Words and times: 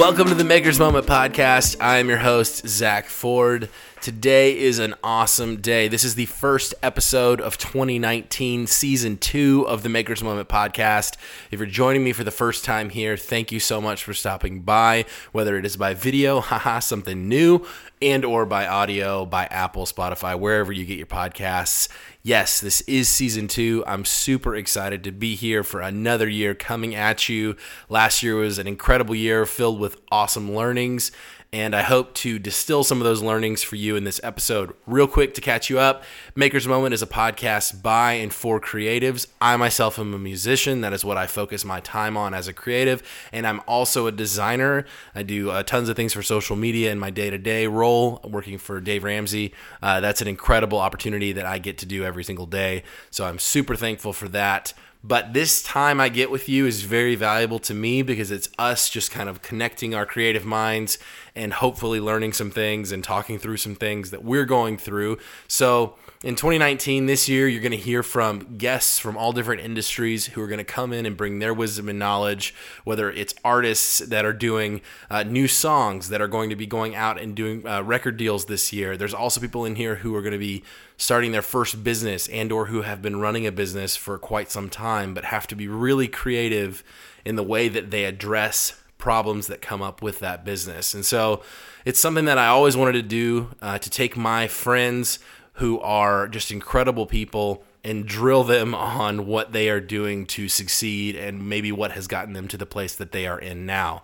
Welcome 0.00 0.28
to 0.28 0.34
the 0.34 0.46
Maker's 0.46 0.78
Moment 0.78 1.06
podcast. 1.06 1.76
I 1.78 1.98
am 1.98 2.08
your 2.08 2.18
host, 2.18 2.66
Zach 2.66 3.06
Ford. 3.06 3.68
Today 4.00 4.58
is 4.58 4.78
an 4.78 4.94
awesome 5.04 5.60
day. 5.60 5.88
This 5.88 6.04
is 6.04 6.14
the 6.14 6.24
first 6.24 6.72
episode 6.82 7.38
of 7.38 7.58
2019, 7.58 8.66
season 8.66 9.18
two 9.18 9.66
of 9.68 9.82
the 9.82 9.90
Maker's 9.90 10.22
Moment 10.22 10.48
podcast. 10.48 11.18
If 11.50 11.60
you're 11.60 11.66
joining 11.66 12.02
me 12.02 12.14
for 12.14 12.24
the 12.24 12.30
first 12.30 12.64
time 12.64 12.88
here, 12.88 13.18
thank 13.18 13.52
you 13.52 13.60
so 13.60 13.78
much 13.78 14.02
for 14.02 14.14
stopping 14.14 14.60
by, 14.60 15.04
whether 15.32 15.58
it 15.58 15.66
is 15.66 15.76
by 15.76 15.92
video, 15.92 16.40
haha, 16.40 16.78
something 16.78 17.28
new, 17.28 17.66
and 18.00 18.24
or 18.24 18.46
by 18.46 18.66
audio, 18.66 19.26
by 19.26 19.44
Apple, 19.46 19.84
Spotify, 19.84 20.38
wherever 20.38 20.72
you 20.72 20.86
get 20.86 20.96
your 20.96 21.06
podcasts. 21.06 21.88
Yes, 22.22 22.60
this 22.60 22.82
is 22.82 23.08
season 23.08 23.48
two. 23.48 23.82
I'm 23.86 24.04
super 24.04 24.54
excited 24.54 25.02
to 25.04 25.10
be 25.10 25.36
here 25.36 25.64
for 25.64 25.80
another 25.80 26.28
year 26.28 26.54
coming 26.54 26.94
at 26.94 27.30
you. 27.30 27.56
Last 27.88 28.22
year 28.22 28.36
was 28.36 28.58
an 28.58 28.66
incredible 28.66 29.14
year 29.14 29.46
filled 29.46 29.80
with 29.80 29.98
awesome 30.12 30.54
learnings 30.54 31.12
and 31.52 31.74
I 31.74 31.82
hope 31.82 32.14
to 32.14 32.38
distill 32.38 32.84
some 32.84 32.98
of 32.98 33.04
those 33.04 33.22
learnings 33.22 33.62
for 33.62 33.74
you 33.74 33.96
in 33.96 34.04
this 34.04 34.20
episode. 34.22 34.72
Real 34.86 35.08
quick 35.08 35.34
to 35.34 35.40
catch 35.40 35.68
you 35.68 35.80
up 35.80 36.04
Maker's 36.36 36.66
Moment 36.66 36.94
is 36.94 37.02
a 37.02 37.06
podcast 37.06 37.82
by 37.82 38.12
and 38.12 38.32
for 38.32 38.60
creatives. 38.60 39.26
I 39.40 39.56
myself 39.56 39.98
am 39.98 40.14
a 40.14 40.18
musician. 40.18 40.80
That 40.82 40.92
is 40.92 41.04
what 41.04 41.16
I 41.16 41.26
focus 41.26 41.64
my 41.64 41.80
time 41.80 42.16
on 42.16 42.34
as 42.34 42.46
a 42.46 42.52
creative. 42.52 43.02
And 43.32 43.46
I'm 43.46 43.60
also 43.66 44.06
a 44.06 44.12
designer. 44.12 44.86
I 45.14 45.24
do 45.24 45.50
uh, 45.50 45.64
tons 45.64 45.88
of 45.88 45.96
things 45.96 46.12
for 46.12 46.22
social 46.22 46.54
media 46.54 46.92
in 46.92 47.00
my 47.00 47.10
day 47.10 47.30
to 47.30 47.38
day 47.38 47.66
role, 47.66 48.20
working 48.22 48.58
for 48.58 48.80
Dave 48.80 49.02
Ramsey. 49.02 49.52
Uh, 49.82 50.00
that's 50.00 50.22
an 50.22 50.28
incredible 50.28 50.78
opportunity 50.78 51.32
that 51.32 51.46
I 51.46 51.58
get 51.58 51.78
to 51.78 51.86
do 51.86 52.04
every 52.04 52.22
single 52.22 52.46
day. 52.46 52.84
So 53.10 53.24
I'm 53.24 53.40
super 53.40 53.74
thankful 53.74 54.12
for 54.12 54.28
that. 54.28 54.72
But 55.02 55.32
this 55.32 55.62
time 55.62 55.98
I 55.98 56.10
get 56.10 56.30
with 56.30 56.48
you 56.48 56.66
is 56.66 56.82
very 56.82 57.14
valuable 57.14 57.58
to 57.60 57.74
me 57.74 58.02
because 58.02 58.30
it's 58.30 58.50
us 58.58 58.90
just 58.90 59.10
kind 59.10 59.28
of 59.30 59.40
connecting 59.40 59.94
our 59.94 60.04
creative 60.04 60.44
minds 60.44 60.98
and 61.34 61.54
hopefully 61.54 62.00
learning 62.00 62.34
some 62.34 62.50
things 62.50 62.92
and 62.92 63.02
talking 63.02 63.38
through 63.38 63.56
some 63.56 63.74
things 63.74 64.10
that 64.10 64.22
we're 64.22 64.44
going 64.44 64.76
through. 64.76 65.18
So, 65.48 65.94
in 66.22 66.36
2019, 66.36 67.06
this 67.06 67.30
year, 67.30 67.48
you're 67.48 67.62
going 67.62 67.70
to 67.70 67.78
hear 67.78 68.02
from 68.02 68.58
guests 68.58 68.98
from 68.98 69.16
all 69.16 69.32
different 69.32 69.62
industries 69.62 70.26
who 70.26 70.42
are 70.42 70.46
going 70.46 70.58
to 70.58 70.64
come 70.64 70.92
in 70.92 71.06
and 71.06 71.16
bring 71.16 71.38
their 71.38 71.54
wisdom 71.54 71.88
and 71.88 71.98
knowledge, 71.98 72.54
whether 72.84 73.10
it's 73.10 73.34
artists 73.42 74.00
that 74.00 74.26
are 74.26 74.34
doing 74.34 74.82
uh, 75.08 75.22
new 75.22 75.48
songs 75.48 76.10
that 76.10 76.20
are 76.20 76.28
going 76.28 76.50
to 76.50 76.56
be 76.56 76.66
going 76.66 76.94
out 76.94 77.18
and 77.18 77.34
doing 77.34 77.66
uh, 77.66 77.82
record 77.82 78.18
deals 78.18 78.44
this 78.44 78.70
year. 78.70 78.98
There's 78.98 79.14
also 79.14 79.40
people 79.40 79.64
in 79.64 79.76
here 79.76 79.94
who 79.94 80.14
are 80.14 80.20
going 80.20 80.32
to 80.32 80.38
be 80.38 80.62
starting 80.98 81.32
their 81.32 81.40
first 81.40 81.82
business 81.82 82.28
and 82.28 82.52
or 82.52 82.66
who 82.66 82.82
have 82.82 83.00
been 83.00 83.18
running 83.18 83.46
a 83.46 83.52
business 83.52 83.96
for 83.96 84.18
quite 84.18 84.50
some 84.50 84.68
time 84.68 85.14
but 85.14 85.24
have 85.24 85.46
to 85.46 85.54
be 85.54 85.68
really 85.68 86.06
creative 86.06 86.84
in 87.24 87.36
the 87.36 87.42
way 87.42 87.66
that 87.68 87.90
they 87.90 88.04
address 88.04 88.78
problems 88.98 89.46
that 89.46 89.62
come 89.62 89.80
up 89.80 90.02
with 90.02 90.18
that 90.18 90.44
business. 90.44 90.92
And 90.92 91.06
so 91.06 91.42
it's 91.86 91.98
something 91.98 92.26
that 92.26 92.36
I 92.36 92.48
always 92.48 92.76
wanted 92.76 92.92
to 92.92 93.02
do 93.02 93.48
uh, 93.62 93.78
to 93.78 93.88
take 93.88 94.18
my 94.18 94.46
friends 94.46 95.18
who 95.54 95.80
are 95.80 96.28
just 96.28 96.50
incredible 96.50 97.06
people 97.06 97.62
and 97.82 98.06
drill 98.06 98.44
them 98.44 98.74
on 98.74 99.26
what 99.26 99.52
they 99.52 99.68
are 99.70 99.80
doing 99.80 100.26
to 100.26 100.48
succeed 100.48 101.16
and 101.16 101.48
maybe 101.48 101.72
what 101.72 101.92
has 101.92 102.06
gotten 102.06 102.34
them 102.34 102.48
to 102.48 102.56
the 102.56 102.66
place 102.66 102.94
that 102.96 103.12
they 103.12 103.26
are 103.26 103.38
in 103.38 103.64
now. 103.66 104.02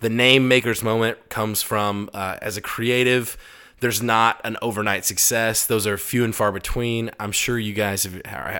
The 0.00 0.10
name 0.10 0.48
Maker's 0.48 0.82
Moment 0.82 1.28
comes 1.28 1.62
from 1.62 2.10
uh, 2.12 2.36
as 2.42 2.56
a 2.56 2.60
creative. 2.60 3.36
There's 3.78 4.02
not 4.02 4.40
an 4.44 4.56
overnight 4.60 5.04
success. 5.04 5.64
Those 5.64 5.86
are 5.86 5.96
few 5.96 6.24
and 6.24 6.34
far 6.34 6.50
between. 6.52 7.10
I'm 7.20 7.32
sure 7.32 7.58
you 7.58 7.72
guys 7.72 8.08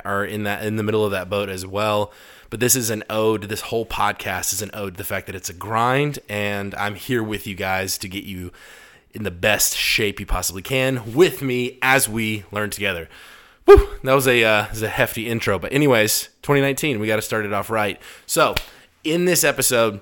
are 0.04 0.24
in 0.24 0.44
that 0.44 0.64
in 0.64 0.76
the 0.76 0.82
middle 0.82 1.04
of 1.04 1.10
that 1.12 1.28
boat 1.28 1.48
as 1.48 1.66
well. 1.66 2.12
But 2.50 2.60
this 2.60 2.76
is 2.76 2.90
an 2.90 3.02
ode. 3.08 3.44
This 3.44 3.62
whole 3.62 3.86
podcast 3.86 4.52
is 4.52 4.62
an 4.62 4.70
ode 4.74 4.94
to 4.94 4.98
the 4.98 5.04
fact 5.04 5.26
that 5.26 5.34
it's 5.34 5.48
a 5.48 5.54
grind, 5.54 6.18
and 6.28 6.74
I'm 6.74 6.94
here 6.96 7.22
with 7.22 7.46
you 7.46 7.54
guys 7.54 7.96
to 7.98 8.08
get 8.08 8.24
you 8.24 8.52
in 9.14 9.24
the 9.24 9.30
best 9.30 9.76
shape 9.76 10.20
you 10.20 10.26
possibly 10.26 10.62
can 10.62 11.14
with 11.14 11.42
me 11.42 11.78
as 11.82 12.08
we 12.08 12.44
learn 12.50 12.70
together. 12.70 13.08
Woo, 13.66 13.88
that 14.02 14.14
was 14.14 14.26
a 14.26 14.42
uh, 14.42 14.68
was 14.70 14.82
a 14.82 14.88
hefty 14.88 15.28
intro, 15.28 15.58
but 15.58 15.72
anyways, 15.72 16.28
2019, 16.42 16.98
we 16.98 17.06
got 17.06 17.16
to 17.16 17.22
start 17.22 17.44
it 17.44 17.52
off 17.52 17.70
right. 17.70 18.00
So, 18.26 18.54
in 19.04 19.24
this 19.24 19.44
episode, 19.44 20.00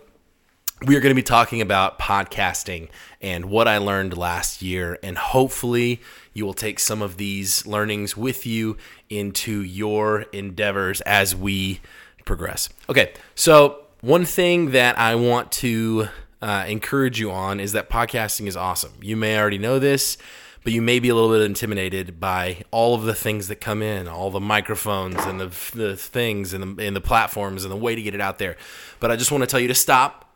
we 0.87 0.97
are 0.97 1.01
going 1.01 1.11
to 1.11 1.15
be 1.15 1.23
talking 1.23 1.61
about 1.61 1.99
podcasting 1.99 2.89
and 3.21 3.47
what 3.47 3.69
I 3.69 3.77
learned 3.77 4.17
last 4.17 4.63
year, 4.63 4.99
and 5.03 5.19
hopefully, 5.19 6.01
you 6.33 6.47
will 6.47 6.55
take 6.55 6.79
some 6.79 7.03
of 7.03 7.19
these 7.19 7.67
learnings 7.67 8.17
with 8.17 8.47
you 8.47 8.79
into 9.11 9.61
your 9.63 10.23
endeavors 10.33 11.03
as 11.03 11.37
we 11.37 11.81
progress. 12.25 12.71
Okay, 12.89 13.13
so 13.35 13.85
one 14.01 14.25
thing 14.25 14.71
that 14.71 14.99
I 14.99 15.17
want 15.17 15.53
to 15.53 16.09
uh, 16.43 16.65
encourage 16.67 17.21
you 17.21 17.31
on 17.31 17.61
is 17.61 17.73
that 17.73 17.91
podcasting 17.91 18.47
is 18.47 18.57
awesome. 18.57 18.93
You 19.01 19.17
may 19.17 19.39
already 19.39 19.59
know 19.59 19.79
this, 19.79 20.17
but 20.65 20.73
you 20.73 20.83
may 20.83 20.99
be 20.99 21.09
a 21.09 21.15
little 21.15 21.31
bit 21.31 21.43
intimidated 21.43 22.21
by 22.21 22.65
all 22.71 22.95
of 22.95 23.05
the 23.05 23.15
things 23.15 23.49
that 23.49 23.57
come 23.57 23.83
in, 23.83 24.09
all 24.09 24.31
the 24.31 24.41
microphones 24.41 25.17
and 25.25 25.41
the, 25.41 25.47
the 25.75 25.97
things 25.97 26.53
and 26.53 26.79
the, 26.79 26.87
and 26.87 26.97
the 26.97 27.01
platforms 27.01 27.65
and 27.65 27.73
the 27.73 27.77
way 27.77 27.95
to 27.95 28.03
get 28.03 28.15
it 28.15 28.21
out 28.21 28.39
there. 28.39 28.57
But 29.01 29.11
I 29.11 29.17
just 29.17 29.31
want 29.31 29.43
to 29.43 29.47
tell 29.47 29.61
you 29.61 29.69
to 29.69 29.75
stop. 29.75 30.27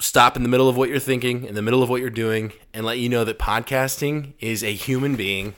Stop 0.00 0.36
in 0.36 0.44
the 0.44 0.48
middle 0.48 0.68
of 0.68 0.76
what 0.76 0.88
you're 0.88 1.00
thinking, 1.00 1.44
in 1.44 1.56
the 1.56 1.62
middle 1.62 1.82
of 1.82 1.88
what 1.88 2.00
you're 2.00 2.08
doing, 2.08 2.52
and 2.72 2.86
let 2.86 3.00
you 3.00 3.08
know 3.08 3.24
that 3.24 3.36
podcasting 3.36 4.34
is 4.38 4.62
a 4.62 4.72
human 4.72 5.16
being 5.16 5.54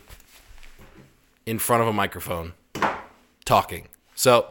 in 1.44 1.59
front 1.59 1.82
of 1.82 1.88
a 1.88 1.92
microphone 1.92 2.54
talking. 3.44 3.88
So, 4.14 4.47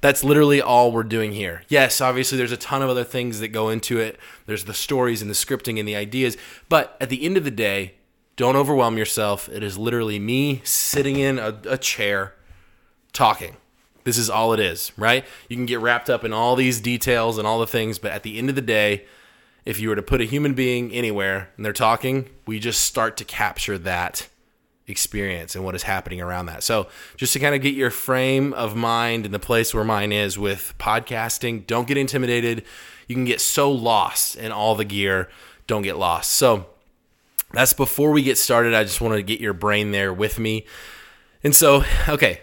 that's 0.00 0.24
literally 0.24 0.62
all 0.62 0.92
we're 0.92 1.02
doing 1.02 1.32
here. 1.32 1.62
Yes, 1.68 2.00
obviously 2.00 2.38
there's 2.38 2.52
a 2.52 2.56
ton 2.56 2.82
of 2.82 2.88
other 2.88 3.04
things 3.04 3.40
that 3.40 3.48
go 3.48 3.68
into 3.68 3.98
it. 3.98 4.18
There's 4.46 4.64
the 4.64 4.74
stories 4.74 5.20
and 5.20 5.30
the 5.30 5.34
scripting 5.34 5.78
and 5.78 5.86
the 5.86 5.96
ideas, 5.96 6.36
but 6.68 6.96
at 7.00 7.08
the 7.10 7.24
end 7.24 7.36
of 7.36 7.44
the 7.44 7.50
day, 7.50 7.94
don't 8.36 8.56
overwhelm 8.56 8.96
yourself. 8.96 9.48
It 9.50 9.62
is 9.62 9.76
literally 9.76 10.18
me 10.18 10.62
sitting 10.64 11.16
in 11.18 11.38
a, 11.38 11.60
a 11.68 11.76
chair 11.76 12.34
talking. 13.12 13.56
This 14.04 14.16
is 14.16 14.30
all 14.30 14.54
it 14.54 14.60
is, 14.60 14.92
right? 14.96 15.26
You 15.48 15.56
can 15.56 15.66
get 15.66 15.80
wrapped 15.80 16.08
up 16.08 16.24
in 16.24 16.32
all 16.32 16.56
these 16.56 16.80
details 16.80 17.36
and 17.36 17.46
all 17.46 17.58
the 17.58 17.66
things, 17.66 17.98
but 17.98 18.12
at 18.12 18.22
the 18.22 18.38
end 18.38 18.48
of 18.48 18.54
the 18.54 18.62
day, 18.62 19.04
if 19.66 19.78
you 19.78 19.90
were 19.90 19.96
to 19.96 20.02
put 20.02 20.22
a 20.22 20.24
human 20.24 20.54
being 20.54 20.90
anywhere 20.92 21.50
and 21.56 21.66
they're 21.66 21.74
talking, 21.74 22.30
we 22.46 22.58
just 22.58 22.82
start 22.82 23.18
to 23.18 23.24
capture 23.24 23.76
that 23.76 24.28
experience 24.90 25.54
and 25.54 25.64
what 25.64 25.74
is 25.74 25.84
happening 25.84 26.20
around 26.20 26.46
that. 26.46 26.62
So, 26.62 26.88
just 27.16 27.32
to 27.32 27.38
kind 27.38 27.54
of 27.54 27.62
get 27.62 27.74
your 27.74 27.90
frame 27.90 28.52
of 28.52 28.76
mind 28.76 29.24
and 29.24 29.34
the 29.34 29.38
place 29.38 29.72
where 29.72 29.84
mine 29.84 30.12
is 30.12 30.38
with 30.38 30.74
podcasting, 30.78 31.66
don't 31.66 31.88
get 31.88 31.96
intimidated. 31.96 32.64
You 33.06 33.14
can 33.14 33.24
get 33.24 33.40
so 33.40 33.70
lost 33.70 34.36
in 34.36 34.52
all 34.52 34.74
the 34.74 34.84
gear. 34.84 35.28
Don't 35.66 35.82
get 35.82 35.96
lost. 35.96 36.32
So, 36.32 36.66
that's 37.52 37.72
before 37.72 38.10
we 38.10 38.22
get 38.22 38.38
started. 38.38 38.74
I 38.74 38.84
just 38.84 39.00
wanted 39.00 39.16
to 39.16 39.22
get 39.22 39.40
your 39.40 39.54
brain 39.54 39.90
there 39.90 40.12
with 40.12 40.38
me. 40.38 40.66
And 41.42 41.54
so, 41.54 41.84
okay, 42.08 42.40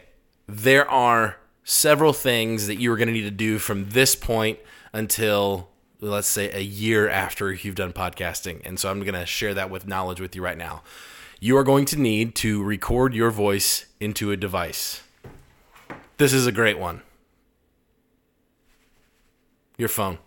there 0.47 0.89
are 0.89 1.37
several 1.63 2.13
things 2.13 2.67
that 2.67 2.75
you 2.75 2.91
are 2.91 2.97
going 2.97 3.07
to 3.07 3.13
need 3.13 3.23
to 3.23 3.31
do 3.31 3.59
from 3.59 3.89
this 3.89 4.15
point 4.15 4.59
until 4.93 5.69
let's 5.99 6.27
say 6.27 6.51
a 6.51 6.61
year 6.61 7.09
after 7.09 7.51
you've 7.51 7.75
done 7.75 7.91
podcasting. 7.91 8.61
And 8.65 8.79
so 8.79 8.89
I'm 8.89 9.01
going 9.01 9.13
to 9.13 9.25
share 9.25 9.53
that 9.53 9.69
with 9.69 9.87
knowledge 9.87 10.21
with 10.21 10.35
you 10.35 10.43
right 10.43 10.57
now 10.57 10.83
you 11.39 11.57
are 11.57 11.63
going 11.63 11.85
to 11.85 11.99
need 11.99 12.35
to 12.35 12.63
record 12.63 13.13
your 13.13 13.31
voice 13.31 13.85
into 13.99 14.31
a 14.31 14.37
device. 14.37 15.03
This 16.17 16.33
is 16.33 16.47
a 16.47 16.51
great 16.51 16.79
one. 16.79 17.01
Your 19.77 19.89
phone. 19.89 20.17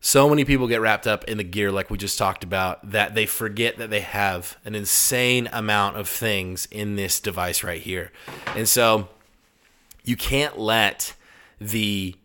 So 0.00 0.28
many 0.28 0.44
people 0.44 0.68
get 0.68 0.80
wrapped 0.80 1.06
up 1.06 1.24
in 1.24 1.38
the 1.38 1.44
gear, 1.44 1.72
like 1.72 1.88
we 1.88 1.96
just 1.96 2.18
talked 2.18 2.44
about, 2.44 2.90
that 2.90 3.14
they 3.14 3.24
forget 3.24 3.78
that 3.78 3.88
they 3.88 4.00
have 4.00 4.58
an 4.64 4.74
insane 4.74 5.48
amount 5.52 5.96
of 5.96 6.08
things 6.08 6.68
in 6.70 6.96
this 6.96 7.20
device 7.20 7.62
right 7.62 7.80
here. 7.80 8.12
And 8.54 8.68
so 8.68 9.08
you 10.04 10.16
can't 10.16 10.58
let 10.58 11.14
the 11.58 12.16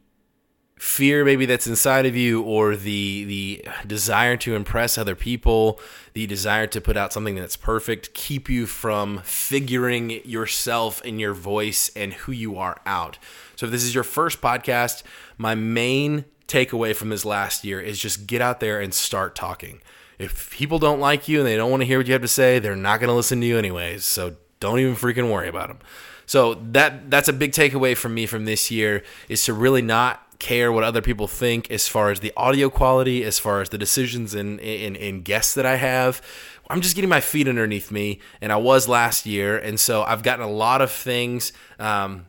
fear 0.80 1.26
maybe 1.26 1.46
that's 1.46 1.68
inside 1.68 2.06
of 2.06 2.16
you 2.16 2.42
or 2.42 2.74
the 2.74 3.26
the 3.26 3.66
desire 3.86 4.38
to 4.38 4.56
impress 4.56 4.98
other 4.98 5.14
people 5.14 5.78
the 6.14 6.26
desire 6.26 6.68
to 6.68 6.80
put 6.80 6.96
out 6.96 7.12
something 7.12 7.36
that's 7.36 7.58
perfect 7.58 8.14
keep 8.14 8.48
you 8.50 8.66
from 8.66 9.20
figuring 9.26 10.22
yourself 10.24 11.02
and 11.04 11.20
your 11.20 11.34
voice 11.34 11.92
and 11.98 12.14
who 12.14 12.32
you 12.32 12.58
are 12.58 12.80
out. 12.86 13.20
So 13.58 13.66
if 13.66 13.74
this 13.74 13.84
is 13.84 13.94
your 13.94 14.06
first 14.06 14.40
podcast 14.40 15.04
my 15.38 15.54
main 15.54 16.24
takeaway 16.48 16.96
from 16.96 17.10
this 17.10 17.26
last 17.26 17.66
year 17.66 17.82
is 17.82 18.00
just 18.00 18.26
get 18.26 18.42
out 18.42 18.62
there 18.62 18.80
and 18.80 18.94
start 18.94 19.36
talking. 19.36 19.82
If 20.18 20.50
people 20.50 20.80
don't 20.80 21.02
like 21.02 21.28
you 21.28 21.40
and 21.40 21.48
they 21.48 21.58
don't 21.58 21.72
want 21.72 21.82
to 21.82 21.88
hear 21.88 21.98
what 21.98 22.08
you 22.08 22.14
have 22.14 22.22
to 22.22 22.28
say 22.30 22.58
they're 22.58 22.78
not 22.78 23.02
going 23.02 23.10
to 23.10 23.14
listen 23.14 23.42
to 23.42 23.46
you 23.46 23.58
anyways 23.58 24.06
so 24.06 24.38
don't 24.62 24.80
even 24.80 24.96
freaking 24.96 25.30
worry 25.30 25.50
about 25.50 25.68
them 25.68 25.80
so 26.26 26.54
that 26.54 27.10
that's 27.12 27.28
a 27.28 27.34
big 27.34 27.52
takeaway 27.52 27.98
from 27.98 28.14
me 28.14 28.26
from 28.26 28.46
this 28.46 28.72
year 28.72 29.04
is 29.28 29.44
to 29.44 29.54
really 29.54 29.82
not 29.82 30.26
care 30.40 30.72
what 30.72 30.84
other 30.84 31.02
people 31.02 31.28
think 31.28 31.70
as 31.70 31.88
far 31.88 32.12
as 32.12 32.22
the 32.22 32.34
audio 32.36 32.70
quality, 32.70 33.24
as 33.24 33.38
far 33.38 33.62
as 33.62 33.70
the 33.70 33.78
decisions 33.78 34.34
and 34.34 35.24
guests 35.24 35.54
that 35.54 35.66
I 35.66 35.76
have. 35.76 36.22
I'm 36.70 36.82
just 36.82 36.96
getting 36.96 37.10
my 37.10 37.22
feet 37.22 37.48
underneath 37.48 37.92
me, 37.92 38.20
and 38.42 38.52
I 38.52 38.58
was 38.58 38.88
last 38.88 39.26
year, 39.26 39.58
and 39.58 39.80
so 39.80 40.04
I've 40.04 40.24
gotten 40.24 40.46
a 40.46 40.52
lot 40.52 40.82
of 40.82 40.92
things. 40.92 41.52
Um, 41.80 42.26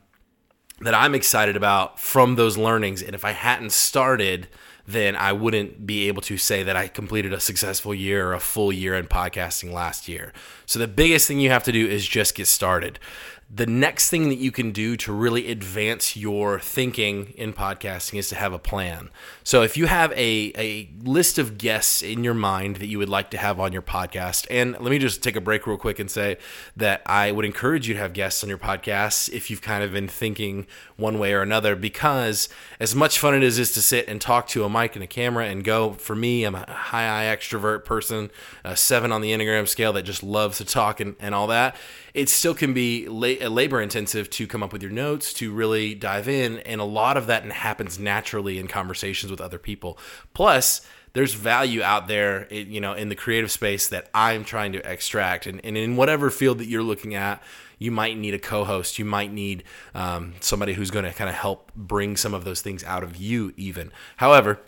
that 0.80 0.94
I'm 0.94 1.14
excited 1.14 1.56
about 1.56 2.00
from 2.00 2.36
those 2.36 2.56
learnings. 2.56 3.02
And 3.02 3.14
if 3.14 3.24
I 3.24 3.32
hadn't 3.32 3.72
started, 3.72 4.48
then 4.86 5.14
I 5.14 5.32
wouldn't 5.32 5.86
be 5.86 6.08
able 6.08 6.22
to 6.22 6.36
say 6.38 6.62
that 6.62 6.74
I 6.74 6.88
completed 6.88 7.32
a 7.32 7.40
successful 7.40 7.94
year 7.94 8.28
or 8.28 8.32
a 8.32 8.40
full 8.40 8.72
year 8.72 8.94
in 8.94 9.06
podcasting 9.06 9.72
last 9.72 10.08
year. 10.08 10.32
So 10.66 10.78
the 10.78 10.88
biggest 10.88 11.28
thing 11.28 11.38
you 11.38 11.50
have 11.50 11.64
to 11.64 11.72
do 11.72 11.86
is 11.86 12.06
just 12.06 12.34
get 12.34 12.46
started 12.46 12.98
the 13.52 13.66
next 13.66 14.10
thing 14.10 14.28
that 14.28 14.38
you 14.38 14.52
can 14.52 14.70
do 14.70 14.96
to 14.96 15.12
really 15.12 15.50
advance 15.50 16.16
your 16.16 16.60
thinking 16.60 17.34
in 17.36 17.52
podcasting 17.52 18.16
is 18.16 18.28
to 18.28 18.36
have 18.36 18.52
a 18.52 18.60
plan. 18.60 19.10
So 19.42 19.62
if 19.62 19.76
you 19.76 19.86
have 19.86 20.12
a, 20.12 20.52
a 20.56 20.88
list 21.02 21.36
of 21.36 21.58
guests 21.58 22.00
in 22.00 22.22
your 22.22 22.34
mind 22.34 22.76
that 22.76 22.86
you 22.86 22.98
would 22.98 23.08
like 23.08 23.28
to 23.32 23.38
have 23.38 23.58
on 23.58 23.72
your 23.72 23.82
podcast, 23.82 24.46
and 24.48 24.72
let 24.74 24.84
me 24.90 25.00
just 25.00 25.20
take 25.20 25.34
a 25.34 25.40
break 25.40 25.66
real 25.66 25.76
quick 25.76 25.98
and 25.98 26.08
say 26.08 26.38
that 26.76 27.02
I 27.06 27.32
would 27.32 27.44
encourage 27.44 27.88
you 27.88 27.94
to 27.94 28.00
have 28.00 28.12
guests 28.12 28.44
on 28.44 28.48
your 28.48 28.58
podcast 28.58 29.28
if 29.30 29.50
you've 29.50 29.62
kind 29.62 29.82
of 29.82 29.92
been 29.92 30.06
thinking 30.06 30.68
one 30.96 31.18
way 31.18 31.32
or 31.32 31.42
another, 31.42 31.74
because 31.74 32.48
as 32.78 32.94
much 32.94 33.18
fun 33.18 33.34
it 33.34 33.42
is, 33.42 33.58
is 33.58 33.72
to 33.72 33.82
sit 33.82 34.06
and 34.06 34.20
talk 34.20 34.46
to 34.48 34.62
a 34.62 34.70
mic 34.70 34.94
and 34.94 35.02
a 35.02 35.08
camera 35.08 35.46
and 35.46 35.64
go, 35.64 35.94
for 35.94 36.14
me, 36.14 36.44
I'm 36.44 36.54
a 36.54 36.70
high 36.70 37.24
I 37.24 37.34
extrovert 37.34 37.84
person, 37.84 38.30
a 38.62 38.76
seven 38.76 39.10
on 39.10 39.22
the 39.22 39.32
Enneagram 39.32 39.66
scale 39.66 39.92
that 39.94 40.02
just 40.02 40.22
loves 40.22 40.58
to 40.58 40.64
talk 40.64 41.00
and, 41.00 41.16
and 41.18 41.34
all 41.34 41.48
that 41.48 41.74
it 42.14 42.28
still 42.28 42.54
can 42.54 42.72
be 42.72 43.08
la- 43.08 43.48
labor 43.48 43.80
intensive 43.80 44.30
to 44.30 44.46
come 44.46 44.62
up 44.62 44.72
with 44.72 44.82
your 44.82 44.90
notes, 44.90 45.32
to 45.34 45.52
really 45.52 45.94
dive 45.94 46.28
in. 46.28 46.58
And 46.58 46.80
a 46.80 46.84
lot 46.84 47.16
of 47.16 47.26
that 47.26 47.44
happens 47.50 47.98
naturally 47.98 48.58
in 48.58 48.68
conversations 48.68 49.30
with 49.30 49.40
other 49.40 49.58
people. 49.58 49.98
Plus, 50.34 50.86
there's 51.12 51.34
value 51.34 51.82
out 51.82 52.08
there, 52.08 52.52
you 52.52 52.80
know, 52.80 52.92
in 52.92 53.08
the 53.08 53.14
creative 53.14 53.50
space 53.50 53.88
that 53.88 54.08
I'm 54.14 54.44
trying 54.44 54.72
to 54.72 54.90
extract. 54.90 55.46
And, 55.46 55.60
and 55.64 55.76
in 55.76 55.96
whatever 55.96 56.30
field 56.30 56.58
that 56.58 56.66
you're 56.66 56.82
looking 56.82 57.14
at, 57.14 57.42
you 57.78 57.90
might 57.90 58.16
need 58.16 58.34
a 58.34 58.38
co-host. 58.38 58.98
You 58.98 59.04
might 59.04 59.32
need 59.32 59.64
um, 59.94 60.34
somebody 60.40 60.74
who's 60.74 60.90
going 60.90 61.06
to 61.06 61.12
kind 61.12 61.28
of 61.28 61.34
help 61.34 61.72
bring 61.74 62.16
some 62.16 62.34
of 62.34 62.44
those 62.44 62.60
things 62.60 62.84
out 62.84 63.02
of 63.02 63.16
you, 63.16 63.52
even. 63.56 63.90
However, 64.18 64.60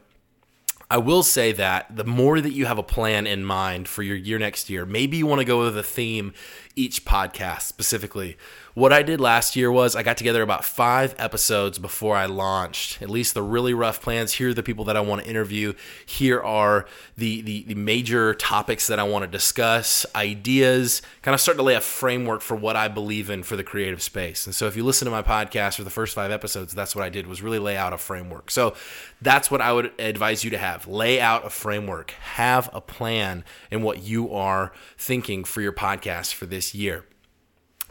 I 0.91 0.99
will 0.99 1.23
say 1.23 1.53
that 1.53 1.97
the 1.97 2.05
more 2.05 2.41
that 2.41 2.53
you 2.53 2.67
have 2.67 2.77
a 2.77 2.83
plan 2.83 3.27
in 3.27 3.45
mind 3.45 3.89
for 3.89 4.03
your 4.03 4.15
year 4.17 4.39
next 4.39 4.69
year, 4.69 4.85
maybe 4.85 5.17
you 5.17 5.27
want 5.27 5.39
to 5.39 5.45
go 5.47 5.61
with 5.61 5.79
a 5.79 5.83
theme 5.83 6.35
each 6.77 7.05
podcast 7.05 7.63
specifically. 7.63 8.37
What 8.75 8.91
I 8.91 9.03
did 9.03 9.21
last 9.21 9.55
year 9.55 9.71
was 9.71 9.95
I 9.95 10.03
got 10.03 10.17
together 10.17 10.41
about 10.41 10.65
five 10.65 11.15
episodes 11.19 11.79
before 11.79 12.17
I 12.17 12.25
launched, 12.25 13.03
at 13.03 13.11
least 13.11 13.35
the 13.35 13.43
really 13.43 13.75
rough 13.75 14.01
plans. 14.01 14.33
Here 14.33 14.49
are 14.49 14.55
the 14.55 14.63
people 14.63 14.87
that 14.87 14.97
I 14.97 15.01
want 15.01 15.23
to 15.23 15.29
interview. 15.29 15.75
Here 16.07 16.41
are 16.41 16.87
the, 17.19 17.43
the, 17.43 17.65
the 17.65 17.75
major 17.75 18.33
topics 18.33 18.87
that 18.87 18.99
I 18.99 19.03
want 19.03 19.25
to 19.25 19.31
discuss, 19.31 20.07
ideas, 20.15 21.03
kind 21.21 21.35
of 21.35 21.41
start 21.41 21.59
to 21.59 21.63
lay 21.63 21.75
a 21.75 21.83
framework 21.83 22.41
for 22.41 22.55
what 22.55 22.75
I 22.75 22.89
believe 22.89 23.29
in 23.29 23.43
for 23.43 23.57
the 23.57 23.65
creative 23.65 24.01
space. 24.01 24.47
And 24.47 24.55
so 24.55 24.67
if 24.67 24.75
you 24.75 24.85
listen 24.85 25.05
to 25.05 25.11
my 25.13 25.23
podcast 25.23 25.77
for 25.77 25.85
the 25.85 25.91
first 25.91 26.15
five 26.15 26.31
episodes, 26.31 26.75
that's 26.75 26.97
what 26.97 27.05
I 27.05 27.11
did 27.11 27.27
was 27.27 27.43
really 27.43 27.59
lay 27.59 27.77
out 27.77 27.93
a 27.93 27.99
framework. 27.99 28.51
So 28.51 28.75
that's 29.21 29.51
what 29.51 29.61
I 29.61 29.75
would 29.75 29.93
advise 29.99 30.45
you 30.45 30.51
to 30.51 30.59
have. 30.59 30.89
Lay 30.89 31.21
out 31.21 31.45
a 31.45 31.51
framework, 31.51 32.13
have 32.13 32.71
a 32.73 32.81
plan 32.81 33.45
in 33.71 33.83
what 33.83 34.03
you 34.03 34.33
are 34.33 34.73
thinking 34.97 35.45
for 35.45 35.61
your 35.61 35.73
podcast 35.73 36.33
for 36.33 36.47
this 36.47 36.62
year 36.75 37.05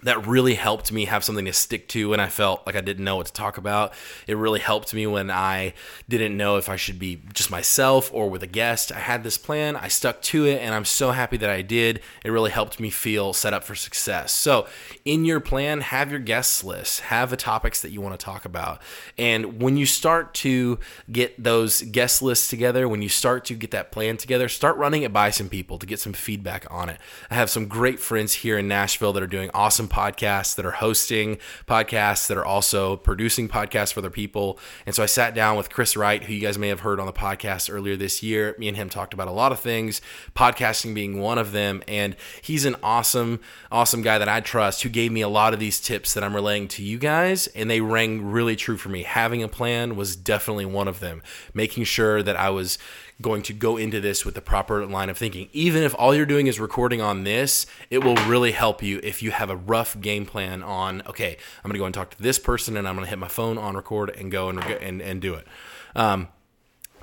that 0.04 0.26
really 0.26 0.56
helped 0.56 0.92
me 0.92 1.06
have 1.06 1.24
something 1.24 1.46
to 1.46 1.54
stick 1.54 1.88
to 1.90 2.10
when 2.10 2.20
I 2.20 2.28
felt 2.28 2.66
like 2.66 2.76
I 2.76 2.82
didn't 2.82 3.06
know 3.06 3.16
what 3.16 3.28
to 3.28 3.34
talk 3.34 3.58
about. 3.58 3.94
It 4.28 4.36
really 4.36 4.60
helped 4.60 4.94
me 4.94 5.06
when 5.06 5.30
I 5.30 5.74
didn't 6.10 6.36
know 6.36 6.58
if 6.58 6.70
I 6.70 6.76
should 6.76 6.98
be 6.98 7.22
just 7.34 7.52
myself 7.52 8.10
or 8.14 8.30
with 8.30 8.42
a 8.44 8.48
guest. 8.48 8.92
I 8.92 9.00
had 9.00 9.24
this 9.24 9.38
plan, 9.38 9.76
I 9.76 9.88
stuck 9.88 10.22
to 10.24 10.46
it, 10.46 10.60
and 10.62 10.74
I'm 10.74 10.86
so 10.86 11.12
happy 11.12 11.38
that 11.38 11.50
I 11.50 11.62
did. 11.62 12.02
It 12.26 12.32
really 12.32 12.52
helped 12.52 12.80
me 12.80 12.90
feel 12.90 13.34
set 13.34 13.54
up 13.54 13.64
for 13.64 13.76
success. 13.76 14.32
So, 14.32 14.68
in 15.06 15.26
your 15.26 15.40
plan, 15.40 15.82
have 15.82 16.10
your 16.12 16.20
guest 16.20 16.64
list, 16.64 17.02
have 17.02 17.30
the 17.30 17.38
topics 17.38 17.82
that 17.82 17.92
you 17.92 18.02
want 18.02 18.20
to 18.20 18.24
talk 18.24 18.46
about. 18.46 18.82
And 19.18 19.62
when 19.62 19.78
you 19.78 19.86
start 19.86 20.34
to 20.36 20.80
get 21.12 21.42
those 21.42 21.82
guest 21.84 22.22
lists 22.22 22.48
together, 22.48 22.88
when 22.88 23.02
you 23.02 23.10
start 23.10 23.46
to 23.46 23.54
get 23.54 23.72
that 23.72 23.92
plan 23.92 24.18
together, 24.18 24.50
start 24.50 24.78
running 24.78 25.04
it 25.04 25.14
by 25.14 25.30
some 25.30 25.50
people 25.50 25.78
to 25.78 25.86
get 25.86 26.00
some 26.00 26.14
feedback 26.14 26.66
on 26.72 26.90
it. 26.90 27.00
I 27.30 27.36
have 27.36 27.50
some 27.50 27.68
great 27.68 28.00
friends 28.00 28.34
here 28.34 28.58
in 28.58 28.68
Nashville 28.68 29.14
that 29.14 29.24
are 29.24 29.28
doing 29.28 29.50
awesome 29.54 29.88
podcasts, 29.92 30.56
that 30.56 30.66
are 30.66 30.72
hosting 30.72 31.38
podcasts, 31.68 32.28
that 32.28 32.38
are 32.38 32.46
also 32.46 32.96
producing 32.96 33.48
podcasts 33.48 33.94
for 33.94 34.00
other 34.00 34.10
people. 34.10 34.58
And 34.86 34.96
so 34.96 35.04
I 35.04 35.06
sat 35.06 35.36
down 35.36 35.58
with 35.58 35.70
Chris 35.70 35.98
Wright, 35.98 36.24
who 36.24 36.34
you 36.34 36.40
guys 36.42 36.58
may 36.58 36.70
have 36.70 36.80
heard 36.80 37.00
on 37.00 37.06
the 37.06 37.14
podcast 37.14 37.72
earlier 37.72 37.96
this 37.96 38.24
year. 38.24 38.56
Me 38.58 38.68
and 38.68 38.78
him 38.78 38.90
talked 38.90 39.14
about 39.14 39.28
a 39.28 39.32
lot 39.32 39.52
of 39.52 39.60
things, 39.60 40.02
podcasting 40.36 40.96
being 40.96 41.20
one 41.20 41.38
of 41.38 41.52
them. 41.52 41.84
And 41.88 42.16
he's 42.42 42.66
an 42.66 42.78
awesome, 42.82 43.42
awesome 43.72 44.02
guy 44.02 44.18
that 44.18 44.30
I 44.30 44.40
trust 44.40 44.84
who 44.84 44.90
gave 44.90 45.12
me 45.12 45.22
a 45.22 45.30
lot 45.30 45.54
of 45.54 45.60
these 45.60 45.82
tips 45.82 46.14
that 46.14 46.24
I'm 46.24 46.36
relaying 46.36 46.70
to 46.70 46.84
you 46.84 46.98
guys. 46.98 47.48
And 47.48 47.70
they 47.70 47.82
rang 47.82 48.26
really 48.26 48.56
true 48.56 48.78
for 48.78 48.90
me. 48.90 49.04
Having 49.04 49.44
a 49.44 49.48
plan 49.48 49.96
was 49.96 50.16
definitely 50.16 50.66
one 50.66 50.88
of 50.88 51.02
them. 51.02 51.22
Making 51.54 51.84
sure 51.84 52.24
that 52.24 52.38
I 52.38 52.50
was 52.50 52.78
going 53.22 53.42
to 53.44 53.54
go 53.54 53.78
into 53.78 54.02
this 54.02 54.26
with 54.26 54.36
the 54.36 54.42
proper 54.42 54.86
line 54.86 55.10
of 55.10 55.18
thinking. 55.18 55.50
Even 55.54 55.84
if 55.84 55.96
all 55.98 56.14
you're 56.14 56.26
doing 56.26 56.48
is 56.48 56.60
recording 56.60 57.02
on 57.02 57.24
this, 57.24 57.66
it 57.90 58.04
will 58.04 58.16
really 58.28 58.52
help 58.52 58.82
you 58.84 59.00
if 59.04 59.22
you 59.22 59.32
have 59.32 59.50
a 59.50 59.56
rough 59.56 60.00
game 60.00 60.26
plan 60.26 60.64
on, 60.64 61.02
okay, 61.08 61.38
I'm 61.64 61.70
going 61.70 61.74
to 61.74 61.80
go 61.80 61.86
and 61.86 61.94
talk 61.94 62.10
to 62.12 62.22
this 62.22 62.40
person 62.40 62.78
and 62.78 62.88
I'm 62.88 62.96
going 62.96 63.06
to 63.06 63.10
hit 63.10 63.20
my 63.20 63.28
phone 63.28 63.58
on 63.58 63.76
record 63.76 64.10
and 64.10 64.32
go 64.32 64.50
and, 64.50 64.60
and, 64.64 65.02
and 65.02 65.22
do 65.22 65.36
it. 65.36 65.48
Um, 65.96 66.28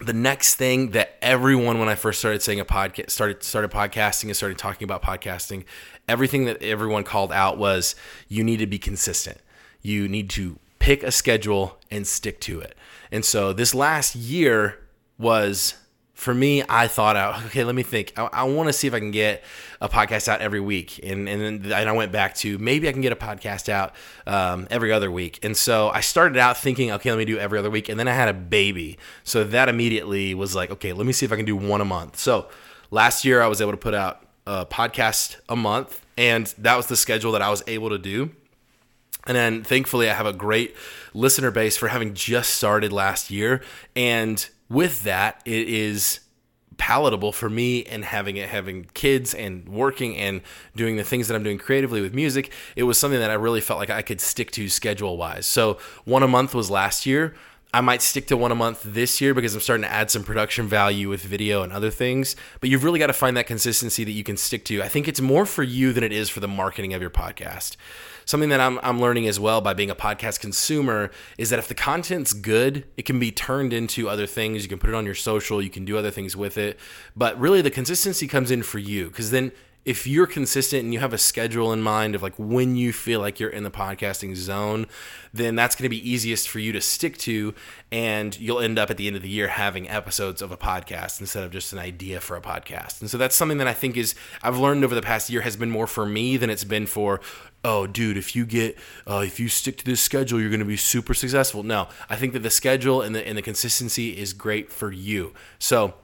the 0.00 0.12
next 0.12 0.54
thing 0.54 0.90
that 0.90 1.16
everyone, 1.20 1.78
when 1.78 1.88
I 1.88 1.94
first 1.94 2.20
started 2.20 2.42
saying 2.42 2.60
a 2.60 2.64
podcast, 2.64 3.10
started, 3.10 3.42
started 3.42 3.70
podcasting 3.70 4.24
and 4.24 4.36
started 4.36 4.58
talking 4.58 4.84
about 4.84 5.02
podcasting, 5.02 5.64
everything 6.08 6.44
that 6.44 6.62
everyone 6.62 7.04
called 7.04 7.32
out 7.32 7.58
was 7.58 7.96
you 8.28 8.44
need 8.44 8.58
to 8.58 8.66
be 8.66 8.78
consistent. 8.78 9.38
You 9.82 10.08
need 10.08 10.30
to 10.30 10.58
pick 10.78 11.02
a 11.02 11.10
schedule 11.10 11.78
and 11.90 12.06
stick 12.06 12.40
to 12.40 12.60
it. 12.60 12.76
And 13.10 13.24
so 13.24 13.52
this 13.52 13.74
last 13.74 14.14
year 14.14 14.78
was 15.18 15.74
for 16.18 16.34
me, 16.34 16.64
I 16.68 16.88
thought 16.88 17.14
out, 17.14 17.44
okay, 17.46 17.62
let 17.62 17.76
me 17.76 17.84
think. 17.84 18.12
I, 18.16 18.28
I 18.32 18.42
want 18.42 18.68
to 18.68 18.72
see 18.72 18.88
if 18.88 18.92
I 18.92 18.98
can 18.98 19.12
get 19.12 19.44
a 19.80 19.88
podcast 19.88 20.26
out 20.26 20.40
every 20.40 20.58
week. 20.58 20.98
And, 21.04 21.28
and 21.28 21.40
then 21.40 21.72
and 21.72 21.88
I 21.88 21.92
went 21.92 22.10
back 22.10 22.34
to 22.36 22.58
maybe 22.58 22.88
I 22.88 22.92
can 22.92 23.02
get 23.02 23.12
a 23.12 23.16
podcast 23.16 23.68
out 23.68 23.94
um, 24.26 24.66
every 24.68 24.90
other 24.92 25.12
week. 25.12 25.38
And 25.44 25.56
so 25.56 25.90
I 25.90 26.00
started 26.00 26.36
out 26.36 26.56
thinking, 26.56 26.90
okay, 26.90 27.12
let 27.12 27.18
me 27.18 27.24
do 27.24 27.38
every 27.38 27.56
other 27.56 27.70
week. 27.70 27.88
And 27.88 28.00
then 28.00 28.08
I 28.08 28.14
had 28.14 28.28
a 28.28 28.34
baby. 28.34 28.98
So 29.22 29.44
that 29.44 29.68
immediately 29.68 30.34
was 30.34 30.56
like, 30.56 30.72
okay, 30.72 30.92
let 30.92 31.06
me 31.06 31.12
see 31.12 31.24
if 31.24 31.30
I 31.30 31.36
can 31.36 31.44
do 31.44 31.54
one 31.54 31.80
a 31.80 31.84
month. 31.84 32.18
So 32.18 32.48
last 32.90 33.24
year 33.24 33.40
I 33.40 33.46
was 33.46 33.60
able 33.60 33.70
to 33.70 33.78
put 33.78 33.94
out 33.94 34.26
a 34.44 34.66
podcast 34.66 35.36
a 35.48 35.54
month. 35.54 36.04
And 36.16 36.52
that 36.58 36.76
was 36.76 36.86
the 36.86 36.96
schedule 36.96 37.30
that 37.30 37.42
I 37.42 37.50
was 37.50 37.62
able 37.68 37.90
to 37.90 37.98
do. 37.98 38.30
And 39.28 39.36
then 39.36 39.62
thankfully, 39.62 40.10
I 40.10 40.14
have 40.14 40.26
a 40.26 40.32
great 40.32 40.74
listener 41.14 41.52
base 41.52 41.76
for 41.76 41.86
having 41.86 42.14
just 42.14 42.54
started 42.54 42.92
last 42.92 43.30
year. 43.30 43.62
And 43.94 44.48
with 44.68 45.02
that, 45.04 45.42
it 45.44 45.68
is 45.68 46.20
palatable 46.76 47.32
for 47.32 47.50
me 47.50 47.84
and 47.84 48.04
having 48.04 48.36
it 48.36 48.48
having 48.48 48.86
kids 48.94 49.34
and 49.34 49.68
working 49.68 50.16
and 50.16 50.40
doing 50.76 50.96
the 50.96 51.02
things 51.02 51.26
that 51.26 51.34
I'm 51.34 51.42
doing 51.42 51.58
creatively 51.58 52.00
with 52.00 52.14
music 52.14 52.52
it 52.76 52.84
was 52.84 52.96
something 52.96 53.18
that 53.18 53.30
I 53.30 53.34
really 53.34 53.60
felt 53.60 53.80
like 53.80 53.90
I 53.90 54.00
could 54.00 54.20
stick 54.20 54.52
to 54.52 54.68
schedule 54.68 55.16
wise 55.16 55.44
so 55.44 55.78
one 56.04 56.22
a 56.22 56.28
month 56.28 56.54
was 56.54 56.70
last 56.70 57.04
year 57.04 57.34
I 57.72 57.82
might 57.82 58.00
stick 58.00 58.28
to 58.28 58.36
one 58.36 58.50
a 58.50 58.54
month 58.54 58.82
this 58.82 59.20
year 59.20 59.34
because 59.34 59.54
I'm 59.54 59.60
starting 59.60 59.82
to 59.82 59.92
add 59.92 60.10
some 60.10 60.24
production 60.24 60.68
value 60.68 61.10
with 61.10 61.20
video 61.20 61.62
and 61.62 61.70
other 61.70 61.90
things. 61.90 62.34
But 62.60 62.70
you've 62.70 62.82
really 62.82 62.98
got 62.98 63.08
to 63.08 63.12
find 63.12 63.36
that 63.36 63.46
consistency 63.46 64.04
that 64.04 64.12
you 64.12 64.24
can 64.24 64.38
stick 64.38 64.64
to. 64.66 64.82
I 64.82 64.88
think 64.88 65.06
it's 65.06 65.20
more 65.20 65.44
for 65.44 65.62
you 65.62 65.92
than 65.92 66.02
it 66.02 66.10
is 66.10 66.30
for 66.30 66.40
the 66.40 66.48
marketing 66.48 66.94
of 66.94 67.02
your 67.02 67.10
podcast 67.10 67.76
something 68.28 68.50
that 68.50 68.60
I'm, 68.60 68.78
I'm 68.82 69.00
learning 69.00 69.26
as 69.26 69.40
well 69.40 69.62
by 69.62 69.72
being 69.72 69.88
a 69.88 69.94
podcast 69.94 70.38
consumer 70.38 71.10
is 71.38 71.48
that 71.48 71.58
if 71.58 71.66
the 71.66 71.74
content's 71.74 72.34
good, 72.34 72.84
it 72.98 73.06
can 73.06 73.18
be 73.18 73.32
turned 73.32 73.72
into 73.72 74.06
other 74.06 74.26
things. 74.26 74.62
You 74.62 74.68
can 74.68 74.78
put 74.78 74.90
it 74.90 74.94
on 74.94 75.06
your 75.06 75.14
social, 75.14 75.62
you 75.62 75.70
can 75.70 75.86
do 75.86 75.96
other 75.96 76.10
things 76.10 76.36
with 76.36 76.58
it. 76.58 76.78
But 77.16 77.40
really, 77.40 77.62
the 77.62 77.70
consistency 77.70 78.28
comes 78.28 78.50
in 78.50 78.62
for 78.62 78.78
you 78.78 79.08
because 79.08 79.30
then 79.30 79.50
if 79.88 80.06
you're 80.06 80.26
consistent 80.26 80.84
and 80.84 80.92
you 80.92 81.00
have 81.00 81.14
a 81.14 81.18
schedule 81.18 81.72
in 81.72 81.80
mind 81.80 82.14
of 82.14 82.22
like 82.22 82.34
when 82.36 82.76
you 82.76 82.92
feel 82.92 83.20
like 83.20 83.40
you're 83.40 83.48
in 83.48 83.62
the 83.62 83.70
podcasting 83.70 84.36
zone, 84.36 84.86
then 85.32 85.54
that's 85.54 85.74
going 85.74 85.84
to 85.84 85.88
be 85.88 86.10
easiest 86.10 86.46
for 86.46 86.58
you 86.58 86.72
to 86.72 86.80
stick 86.82 87.16
to. 87.16 87.54
And 87.90 88.38
you'll 88.38 88.60
end 88.60 88.78
up 88.78 88.90
at 88.90 88.98
the 88.98 89.06
end 89.06 89.16
of 89.16 89.22
the 89.22 89.30
year 89.30 89.48
having 89.48 89.88
episodes 89.88 90.42
of 90.42 90.52
a 90.52 90.58
podcast 90.58 91.20
instead 91.20 91.42
of 91.42 91.52
just 91.52 91.72
an 91.72 91.78
idea 91.78 92.20
for 92.20 92.36
a 92.36 92.42
podcast. 92.42 93.00
And 93.00 93.08
so 93.08 93.16
that's 93.16 93.34
something 93.34 93.56
that 93.56 93.66
I 93.66 93.72
think 93.72 93.96
is, 93.96 94.14
I've 94.42 94.58
learned 94.58 94.84
over 94.84 94.94
the 94.94 95.00
past 95.00 95.30
year 95.30 95.40
has 95.40 95.56
been 95.56 95.70
more 95.70 95.86
for 95.86 96.04
me 96.04 96.36
than 96.36 96.50
it's 96.50 96.64
been 96.64 96.86
for, 96.86 97.22
oh, 97.64 97.86
dude, 97.86 98.16
if 98.16 98.36
you 98.36 98.46
get, 98.46 98.78
uh, 99.06 99.22
if 99.26 99.40
you 99.40 99.48
stick 99.48 99.76
to 99.78 99.84
this 99.84 100.00
schedule, 100.00 100.40
you're 100.40 100.50
going 100.50 100.60
to 100.60 100.66
be 100.66 100.76
super 100.76 101.14
successful. 101.14 101.62
No, 101.62 101.88
I 102.08 102.16
think 102.16 102.32
that 102.32 102.40
the 102.40 102.50
schedule 102.50 103.02
and 103.02 103.14
the, 103.14 103.26
and 103.26 103.36
the 103.36 103.42
consistency 103.42 104.16
is 104.16 104.32
great 104.32 104.70
for 104.72 104.92
you. 104.92 105.34
So, 105.58 105.94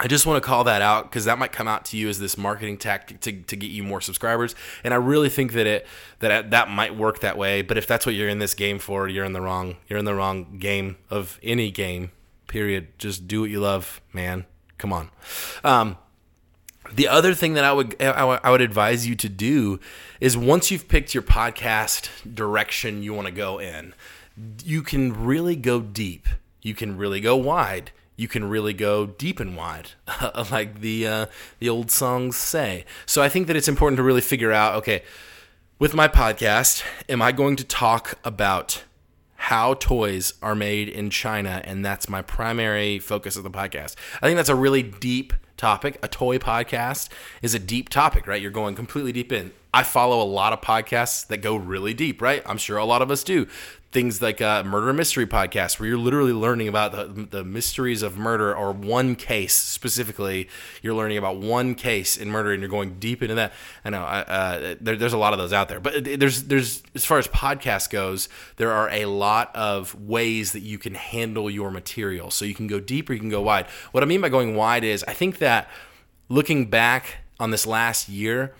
I 0.00 0.08
just 0.08 0.26
want 0.26 0.42
to 0.42 0.46
call 0.46 0.64
that 0.64 0.82
out 0.82 1.04
because 1.04 1.24
that 1.26 1.38
might 1.38 1.52
come 1.52 1.68
out 1.68 1.84
to 1.86 1.96
you 1.96 2.08
as 2.08 2.18
this 2.18 2.36
marketing 2.36 2.78
tactic 2.78 3.20
to, 3.20 3.32
to 3.42 3.56
get 3.56 3.70
you 3.70 3.84
more 3.84 4.00
subscribers, 4.00 4.56
and 4.82 4.92
I 4.92 4.96
really 4.96 5.28
think 5.28 5.52
that 5.52 5.68
it 5.68 5.86
that 6.18 6.50
that 6.50 6.68
might 6.68 6.96
work 6.96 7.20
that 7.20 7.38
way. 7.38 7.62
But 7.62 7.78
if 7.78 7.86
that's 7.86 8.04
what 8.04 8.16
you're 8.16 8.28
in 8.28 8.40
this 8.40 8.54
game 8.54 8.80
for, 8.80 9.06
you're 9.08 9.24
in 9.24 9.34
the 9.34 9.40
wrong 9.40 9.76
you're 9.88 10.00
in 10.00 10.04
the 10.04 10.14
wrong 10.14 10.58
game 10.58 10.96
of 11.10 11.38
any 11.44 11.70
game. 11.70 12.10
Period. 12.48 12.88
Just 12.98 13.28
do 13.28 13.42
what 13.42 13.50
you 13.50 13.60
love, 13.60 14.00
man. 14.12 14.46
Come 14.78 14.92
on. 14.92 15.10
Um, 15.62 15.96
the 16.92 17.08
other 17.08 17.34
thing 17.34 17.54
that 17.54 17.64
I 17.64 17.72
would 17.72 18.00
I 18.00 18.50
would 18.50 18.60
advise 18.60 19.06
you 19.06 19.14
to 19.16 19.28
do 19.28 19.80
is 20.20 20.36
once 20.36 20.70
you've 20.70 20.88
picked 20.88 21.14
your 21.14 21.22
podcast 21.22 22.08
direction 22.34 23.02
you 23.02 23.14
want 23.14 23.26
to 23.26 23.32
go 23.32 23.58
in, 23.58 23.94
you 24.64 24.82
can 24.82 25.24
really 25.24 25.56
go 25.56 25.80
deep. 25.80 26.26
You 26.62 26.74
can 26.74 26.96
really 26.96 27.20
go 27.20 27.36
wide. 27.36 27.90
You 28.16 28.28
can 28.28 28.48
really 28.48 28.72
go 28.72 29.06
deep 29.06 29.40
and 29.40 29.56
wide, 29.56 29.90
like 30.50 30.80
the 30.80 31.06
uh, 31.06 31.26
the 31.58 31.68
old 31.68 31.90
songs 31.90 32.36
say. 32.36 32.84
So 33.06 33.22
I 33.22 33.28
think 33.28 33.48
that 33.48 33.56
it's 33.56 33.68
important 33.68 33.96
to 33.96 34.02
really 34.02 34.20
figure 34.20 34.52
out. 34.52 34.76
Okay, 34.76 35.02
with 35.78 35.94
my 35.94 36.06
podcast, 36.06 36.84
am 37.08 37.20
I 37.20 37.32
going 37.32 37.56
to 37.56 37.64
talk 37.64 38.18
about 38.24 38.84
how 39.36 39.74
toys 39.74 40.32
are 40.40 40.54
made 40.54 40.88
in 40.88 41.10
China, 41.10 41.60
and 41.64 41.84
that's 41.84 42.08
my 42.08 42.22
primary 42.22 42.98
focus 42.98 43.36
of 43.36 43.42
the 43.42 43.50
podcast. 43.50 43.94
I 44.22 44.26
think 44.26 44.36
that's 44.36 44.48
a 44.48 44.54
really 44.54 44.82
deep 44.82 45.34
topic. 45.56 45.98
A 46.02 46.08
toy 46.08 46.38
podcast 46.38 47.08
is 47.42 47.54
a 47.54 47.58
deep 47.58 47.88
topic, 47.88 48.26
right? 48.26 48.40
You're 48.40 48.50
going 48.50 48.74
completely 48.74 49.12
deep 49.12 49.32
in. 49.32 49.52
I 49.72 49.82
follow 49.82 50.22
a 50.22 50.24
lot 50.24 50.52
of 50.52 50.60
podcasts 50.60 51.26
that 51.26 51.38
go 51.38 51.56
really 51.56 51.94
deep, 51.94 52.22
right? 52.22 52.42
I'm 52.46 52.58
sure 52.58 52.78
a 52.78 52.84
lot 52.84 53.02
of 53.02 53.10
us 53.10 53.24
do 53.24 53.46
things 53.94 54.20
like 54.20 54.40
murder 54.40 54.92
mystery 54.92 55.24
podcast 55.24 55.78
where 55.78 55.88
you're 55.88 55.96
literally 55.96 56.32
learning 56.32 56.66
about 56.66 56.90
the, 56.90 57.26
the 57.30 57.44
mysteries 57.44 58.02
of 58.02 58.18
murder 58.18 58.54
or 58.54 58.72
one 58.72 59.14
case 59.14 59.54
specifically. 59.54 60.48
You're 60.82 60.94
learning 60.94 61.16
about 61.16 61.36
one 61.36 61.76
case 61.76 62.16
in 62.16 62.28
murder 62.28 62.52
and 62.52 62.60
you're 62.60 62.68
going 62.68 62.98
deep 62.98 63.22
into 63.22 63.36
that. 63.36 63.52
I 63.84 63.90
know 63.90 64.02
uh, 64.02 64.74
there, 64.80 64.96
there's 64.96 65.12
a 65.12 65.18
lot 65.18 65.32
of 65.32 65.38
those 65.38 65.52
out 65.52 65.68
there 65.68 65.78
but 65.78 66.04
there's 66.04 66.42
there's 66.42 66.82
as 66.96 67.04
far 67.04 67.18
as 67.18 67.28
podcast 67.28 67.90
goes 67.90 68.28
there 68.56 68.72
are 68.72 68.90
a 68.90 69.06
lot 69.06 69.54
of 69.54 69.94
ways 69.94 70.52
that 70.52 70.62
you 70.62 70.76
can 70.76 70.94
handle 70.94 71.48
your 71.48 71.70
material. 71.70 72.32
So 72.32 72.44
you 72.44 72.54
can 72.54 72.66
go 72.66 72.80
deep 72.80 73.08
or 73.08 73.14
you 73.14 73.20
can 73.20 73.30
go 73.30 73.42
wide. 73.42 73.66
What 73.92 74.02
i 74.02 74.06
mean 74.06 74.20
by 74.20 74.28
going 74.28 74.56
wide 74.56 74.82
is 74.82 75.04
i 75.06 75.12
think 75.12 75.38
that 75.38 75.70
looking 76.28 76.66
back 76.66 77.18
on 77.38 77.52
this 77.52 77.64
last 77.64 78.08
year 78.08 78.54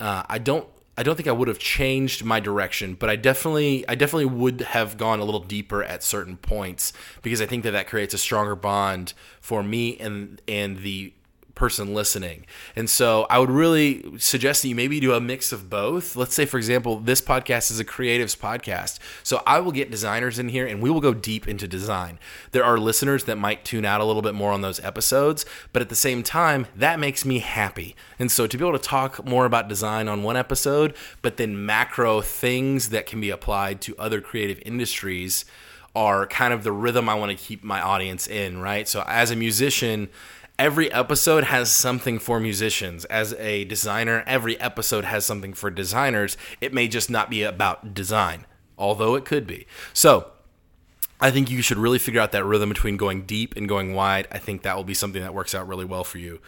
uh, 0.00 0.22
i 0.28 0.38
don't 0.38 0.66
I 0.96 1.02
don't 1.02 1.16
think 1.16 1.28
I 1.28 1.32
would 1.32 1.48
have 1.48 1.58
changed 1.58 2.22
my 2.22 2.38
direction, 2.38 2.94
but 2.94 3.08
I 3.08 3.16
definitely 3.16 3.88
I 3.88 3.94
definitely 3.94 4.26
would 4.26 4.60
have 4.60 4.98
gone 4.98 5.20
a 5.20 5.24
little 5.24 5.40
deeper 5.40 5.82
at 5.82 6.02
certain 6.02 6.36
points 6.36 6.92
because 7.22 7.40
I 7.40 7.46
think 7.46 7.64
that 7.64 7.70
that 7.70 7.86
creates 7.86 8.12
a 8.12 8.18
stronger 8.18 8.54
bond 8.54 9.14
for 9.40 9.62
me 9.62 9.96
and 9.98 10.40
and 10.46 10.78
the 10.78 11.14
person 11.54 11.94
listening. 11.94 12.46
And 12.74 12.88
so 12.88 13.26
I 13.28 13.38
would 13.38 13.50
really 13.50 14.18
suggest 14.18 14.62
that 14.62 14.68
you 14.68 14.74
maybe 14.74 15.00
do 15.00 15.12
a 15.12 15.20
mix 15.20 15.52
of 15.52 15.68
both. 15.68 16.16
Let's 16.16 16.34
say, 16.34 16.46
for 16.46 16.56
example, 16.56 16.98
this 16.98 17.20
podcast 17.20 17.70
is 17.70 17.78
a 17.78 17.84
creatives 17.84 18.36
podcast. 18.36 18.98
So 19.22 19.42
I 19.46 19.60
will 19.60 19.72
get 19.72 19.90
designers 19.90 20.38
in 20.38 20.48
here 20.48 20.66
and 20.66 20.82
we 20.82 20.90
will 20.90 21.00
go 21.00 21.14
deep 21.14 21.46
into 21.46 21.68
design. 21.68 22.18
There 22.52 22.64
are 22.64 22.78
listeners 22.78 23.24
that 23.24 23.36
might 23.36 23.64
tune 23.64 23.84
out 23.84 24.00
a 24.00 24.04
little 24.04 24.22
bit 24.22 24.34
more 24.34 24.52
on 24.52 24.62
those 24.62 24.80
episodes, 24.80 25.44
but 25.72 25.82
at 25.82 25.88
the 25.88 25.94
same 25.94 26.22
time, 26.22 26.66
that 26.76 26.98
makes 26.98 27.24
me 27.24 27.40
happy. 27.40 27.94
And 28.18 28.30
so 28.30 28.46
to 28.46 28.56
be 28.56 28.64
able 28.64 28.78
to 28.78 28.84
talk 28.84 29.24
more 29.24 29.44
about 29.44 29.68
design 29.68 30.08
on 30.08 30.22
one 30.22 30.36
episode, 30.36 30.94
but 31.20 31.36
then 31.36 31.66
macro 31.66 32.20
things 32.20 32.88
that 32.90 33.06
can 33.06 33.20
be 33.20 33.30
applied 33.30 33.80
to 33.82 33.96
other 33.98 34.20
creative 34.20 34.60
industries 34.64 35.44
are 35.94 36.26
kind 36.26 36.54
of 36.54 36.64
the 36.64 36.72
rhythm 36.72 37.08
I 37.08 37.14
want 37.14 37.36
to 37.36 37.44
keep 37.44 37.62
my 37.62 37.80
audience 37.80 38.26
in, 38.26 38.58
right? 38.60 38.88
So 38.88 39.04
as 39.06 39.30
a 39.30 39.36
musician, 39.36 40.08
every 40.58 40.92
episode 40.92 41.44
has 41.44 41.70
something 41.70 42.18
for 42.18 42.40
musicians. 42.40 43.04
As 43.06 43.34
a 43.34 43.64
designer, 43.64 44.22
every 44.26 44.60
episode 44.60 45.04
has 45.04 45.24
something 45.24 45.52
for 45.54 45.70
designers. 45.70 46.36
It 46.60 46.72
may 46.72 46.88
just 46.88 47.10
not 47.10 47.30
be 47.30 47.42
about 47.42 47.94
design, 47.94 48.46
although 48.78 49.14
it 49.14 49.24
could 49.24 49.46
be. 49.46 49.66
So, 49.92 50.30
I 51.20 51.30
think 51.30 51.50
you 51.50 51.62
should 51.62 51.78
really 51.78 52.00
figure 52.00 52.20
out 52.20 52.32
that 52.32 52.44
rhythm 52.44 52.68
between 52.68 52.96
going 52.96 53.22
deep 53.22 53.56
and 53.56 53.68
going 53.68 53.94
wide. 53.94 54.26
I 54.32 54.38
think 54.38 54.62
that 54.62 54.76
will 54.76 54.84
be 54.84 54.94
something 54.94 55.22
that 55.22 55.32
works 55.32 55.54
out 55.54 55.68
really 55.68 55.84
well 55.84 56.02
for 56.02 56.18
you. 56.18 56.40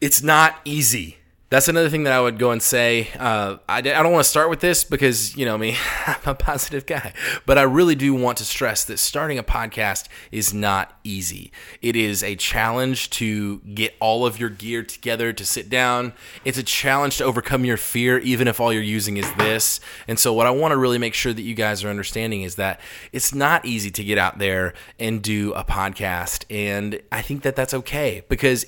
It's 0.00 0.22
not 0.22 0.58
easy 0.64 1.18
that's 1.52 1.68
another 1.68 1.90
thing 1.90 2.04
that 2.04 2.14
I 2.14 2.20
would 2.22 2.38
go 2.38 2.50
and 2.50 2.62
say. 2.62 3.10
Uh, 3.18 3.58
I, 3.68 3.80
I 3.80 3.82
don't 3.82 4.10
want 4.10 4.24
to 4.24 4.30
start 4.30 4.48
with 4.48 4.60
this 4.60 4.84
because, 4.84 5.36
you 5.36 5.44
know 5.44 5.58
me, 5.58 5.76
I'm 6.06 6.16
a 6.24 6.34
positive 6.34 6.86
guy. 6.86 7.12
But 7.44 7.58
I 7.58 7.62
really 7.62 7.94
do 7.94 8.14
want 8.14 8.38
to 8.38 8.44
stress 8.44 8.86
that 8.86 8.96
starting 8.96 9.38
a 9.38 9.42
podcast 9.42 10.08
is 10.30 10.54
not 10.54 10.98
easy. 11.04 11.52
It 11.82 11.94
is 11.94 12.22
a 12.22 12.36
challenge 12.36 13.10
to 13.10 13.58
get 13.58 13.94
all 14.00 14.24
of 14.24 14.40
your 14.40 14.48
gear 14.48 14.82
together, 14.82 15.34
to 15.34 15.44
sit 15.44 15.68
down. 15.68 16.14
It's 16.42 16.56
a 16.56 16.62
challenge 16.62 17.18
to 17.18 17.24
overcome 17.24 17.66
your 17.66 17.76
fear, 17.76 18.16
even 18.20 18.48
if 18.48 18.58
all 18.58 18.72
you're 18.72 18.80
using 18.80 19.18
is 19.18 19.30
this. 19.34 19.78
And 20.08 20.18
so, 20.18 20.32
what 20.32 20.46
I 20.46 20.50
want 20.50 20.72
to 20.72 20.78
really 20.78 20.96
make 20.96 21.12
sure 21.12 21.34
that 21.34 21.42
you 21.42 21.54
guys 21.54 21.84
are 21.84 21.90
understanding 21.90 22.40
is 22.40 22.54
that 22.54 22.80
it's 23.12 23.34
not 23.34 23.66
easy 23.66 23.90
to 23.90 24.02
get 24.02 24.16
out 24.16 24.38
there 24.38 24.72
and 24.98 25.20
do 25.20 25.52
a 25.52 25.64
podcast. 25.64 26.46
And 26.48 27.02
I 27.12 27.20
think 27.20 27.42
that 27.42 27.56
that's 27.56 27.74
okay 27.74 28.22
because 28.30 28.64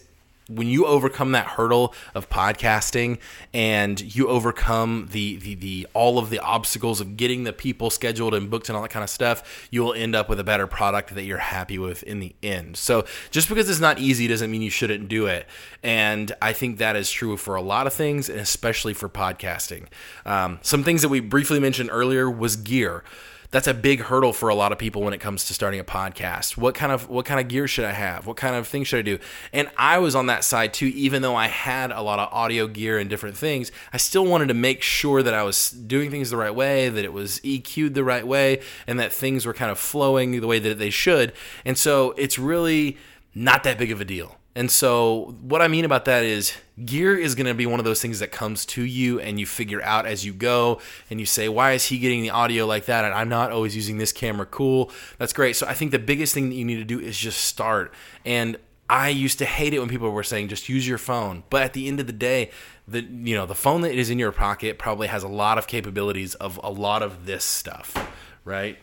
when 0.48 0.66
you 0.66 0.86
overcome 0.86 1.32
that 1.32 1.46
hurdle 1.46 1.94
of 2.14 2.28
podcasting 2.28 3.18
and 3.52 4.00
you 4.14 4.28
overcome 4.28 5.08
the, 5.12 5.36
the 5.36 5.54
the 5.54 5.86
all 5.94 6.18
of 6.18 6.30
the 6.30 6.38
obstacles 6.38 7.00
of 7.00 7.16
getting 7.16 7.44
the 7.44 7.52
people 7.52 7.90
scheduled 7.90 8.34
and 8.34 8.50
booked 8.50 8.68
and 8.68 8.76
all 8.76 8.82
that 8.82 8.90
kind 8.90 9.02
of 9.02 9.10
stuff 9.10 9.68
you 9.70 9.82
will 9.82 9.94
end 9.94 10.14
up 10.14 10.28
with 10.28 10.38
a 10.38 10.44
better 10.44 10.66
product 10.66 11.14
that 11.14 11.22
you're 11.22 11.38
happy 11.38 11.78
with 11.78 12.02
in 12.02 12.20
the 12.20 12.34
end. 12.42 12.76
So 12.76 13.04
just 13.30 13.48
because 13.48 13.68
it's 13.70 13.80
not 13.80 13.98
easy 13.98 14.28
doesn't 14.28 14.50
mean 14.50 14.62
you 14.62 14.70
shouldn't 14.70 15.08
do 15.08 15.26
it. 15.26 15.46
And 15.82 16.32
i 16.42 16.52
think 16.52 16.78
that 16.78 16.96
is 16.96 17.10
true 17.10 17.36
for 17.36 17.54
a 17.54 17.62
lot 17.62 17.86
of 17.86 17.92
things 17.92 18.28
and 18.28 18.38
especially 18.40 18.94
for 18.94 19.08
podcasting. 19.08 19.86
Um, 20.26 20.58
some 20.62 20.84
things 20.84 21.02
that 21.02 21.08
we 21.08 21.20
briefly 21.20 21.60
mentioned 21.60 21.90
earlier 21.92 22.30
was 22.30 22.56
gear 22.56 23.04
that's 23.54 23.68
a 23.68 23.72
big 23.72 24.00
hurdle 24.00 24.32
for 24.32 24.48
a 24.48 24.54
lot 24.54 24.72
of 24.72 24.78
people 24.78 25.00
when 25.02 25.14
it 25.14 25.20
comes 25.20 25.44
to 25.44 25.54
starting 25.54 25.78
a 25.78 25.84
podcast. 25.84 26.56
What 26.56 26.74
kind 26.74 26.90
of 26.90 27.08
what 27.08 27.24
kind 27.24 27.38
of 27.38 27.46
gear 27.46 27.68
should 27.68 27.84
I 27.84 27.92
have? 27.92 28.26
What 28.26 28.36
kind 28.36 28.56
of 28.56 28.66
things 28.66 28.88
should 28.88 28.98
I 28.98 29.02
do? 29.02 29.20
And 29.52 29.70
I 29.78 29.98
was 29.98 30.16
on 30.16 30.26
that 30.26 30.42
side 30.42 30.74
too, 30.74 30.86
even 30.86 31.22
though 31.22 31.36
I 31.36 31.46
had 31.46 31.92
a 31.92 32.02
lot 32.02 32.18
of 32.18 32.32
audio 32.32 32.66
gear 32.66 32.98
and 32.98 33.08
different 33.08 33.36
things. 33.36 33.70
I 33.92 33.98
still 33.98 34.26
wanted 34.26 34.48
to 34.48 34.54
make 34.54 34.82
sure 34.82 35.22
that 35.22 35.34
I 35.34 35.44
was 35.44 35.70
doing 35.70 36.10
things 36.10 36.30
the 36.30 36.36
right 36.36 36.52
way, 36.52 36.88
that 36.88 37.04
it 37.04 37.12
was 37.12 37.38
EQ'd 37.44 37.94
the 37.94 38.02
right 38.02 38.26
way, 38.26 38.60
and 38.88 38.98
that 38.98 39.12
things 39.12 39.46
were 39.46 39.54
kind 39.54 39.70
of 39.70 39.78
flowing 39.78 40.40
the 40.40 40.48
way 40.48 40.58
that 40.58 40.80
they 40.80 40.90
should. 40.90 41.32
And 41.64 41.78
so 41.78 42.10
it's 42.18 42.40
really 42.40 42.98
not 43.36 43.62
that 43.62 43.78
big 43.78 43.92
of 43.92 44.00
a 44.00 44.04
deal. 44.04 44.36
And 44.56 44.70
so, 44.70 45.34
what 45.40 45.62
I 45.62 45.68
mean 45.68 45.84
about 45.84 46.04
that 46.04 46.22
is, 46.24 46.52
gear 46.84 47.16
is 47.16 47.34
going 47.34 47.46
to 47.46 47.54
be 47.54 47.66
one 47.66 47.80
of 47.80 47.84
those 47.84 48.00
things 48.00 48.20
that 48.20 48.30
comes 48.30 48.64
to 48.66 48.82
you 48.82 49.18
and 49.18 49.40
you 49.40 49.46
figure 49.46 49.82
out 49.82 50.06
as 50.06 50.24
you 50.24 50.32
go 50.32 50.80
and 51.10 51.18
you 51.18 51.26
say, 51.26 51.48
why 51.48 51.72
is 51.72 51.86
he 51.86 51.98
getting 51.98 52.22
the 52.22 52.30
audio 52.30 52.64
like 52.64 52.84
that? 52.86 53.04
And 53.04 53.12
I'm 53.12 53.28
not 53.28 53.50
always 53.50 53.74
using 53.74 53.98
this 53.98 54.12
camera. 54.12 54.46
Cool. 54.46 54.92
That's 55.18 55.32
great. 55.32 55.56
So, 55.56 55.66
I 55.66 55.74
think 55.74 55.90
the 55.90 55.98
biggest 55.98 56.34
thing 56.34 56.50
that 56.50 56.54
you 56.54 56.64
need 56.64 56.76
to 56.76 56.84
do 56.84 57.00
is 57.00 57.18
just 57.18 57.40
start. 57.40 57.92
And 58.24 58.56
I 58.88 59.08
used 59.08 59.38
to 59.38 59.44
hate 59.44 59.74
it 59.74 59.80
when 59.80 59.88
people 59.88 60.10
were 60.10 60.22
saying 60.22 60.48
just 60.48 60.68
use 60.68 60.86
your 60.86 60.98
phone. 60.98 61.42
But 61.50 61.62
at 61.62 61.72
the 61.72 61.88
end 61.88 61.98
of 61.98 62.06
the 62.06 62.12
day, 62.12 62.50
the 62.86 63.00
you 63.00 63.34
know, 63.34 63.46
the 63.46 63.54
phone 63.54 63.80
that 63.80 63.92
is 63.92 64.10
in 64.10 64.18
your 64.18 64.30
pocket 64.30 64.78
probably 64.78 65.08
has 65.08 65.22
a 65.22 65.28
lot 65.28 65.58
of 65.58 65.66
capabilities 65.66 66.34
of 66.36 66.60
a 66.62 66.70
lot 66.70 67.02
of 67.02 67.26
this 67.26 67.44
stuff, 67.44 67.96
right? 68.44 68.78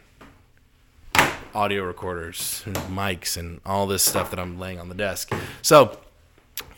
Audio 1.53 1.84
recorders, 1.84 2.63
and 2.65 2.75
mics, 2.89 3.38
and 3.38 3.62
all 3.65 3.88
this 3.88 4.03
stuff 4.03 4.29
that 4.31 4.39
I'm 4.39 4.60
laying 4.60 4.79
on 4.79 4.89
the 4.89 4.96
desk. 4.96 5.31
So, 5.62 5.98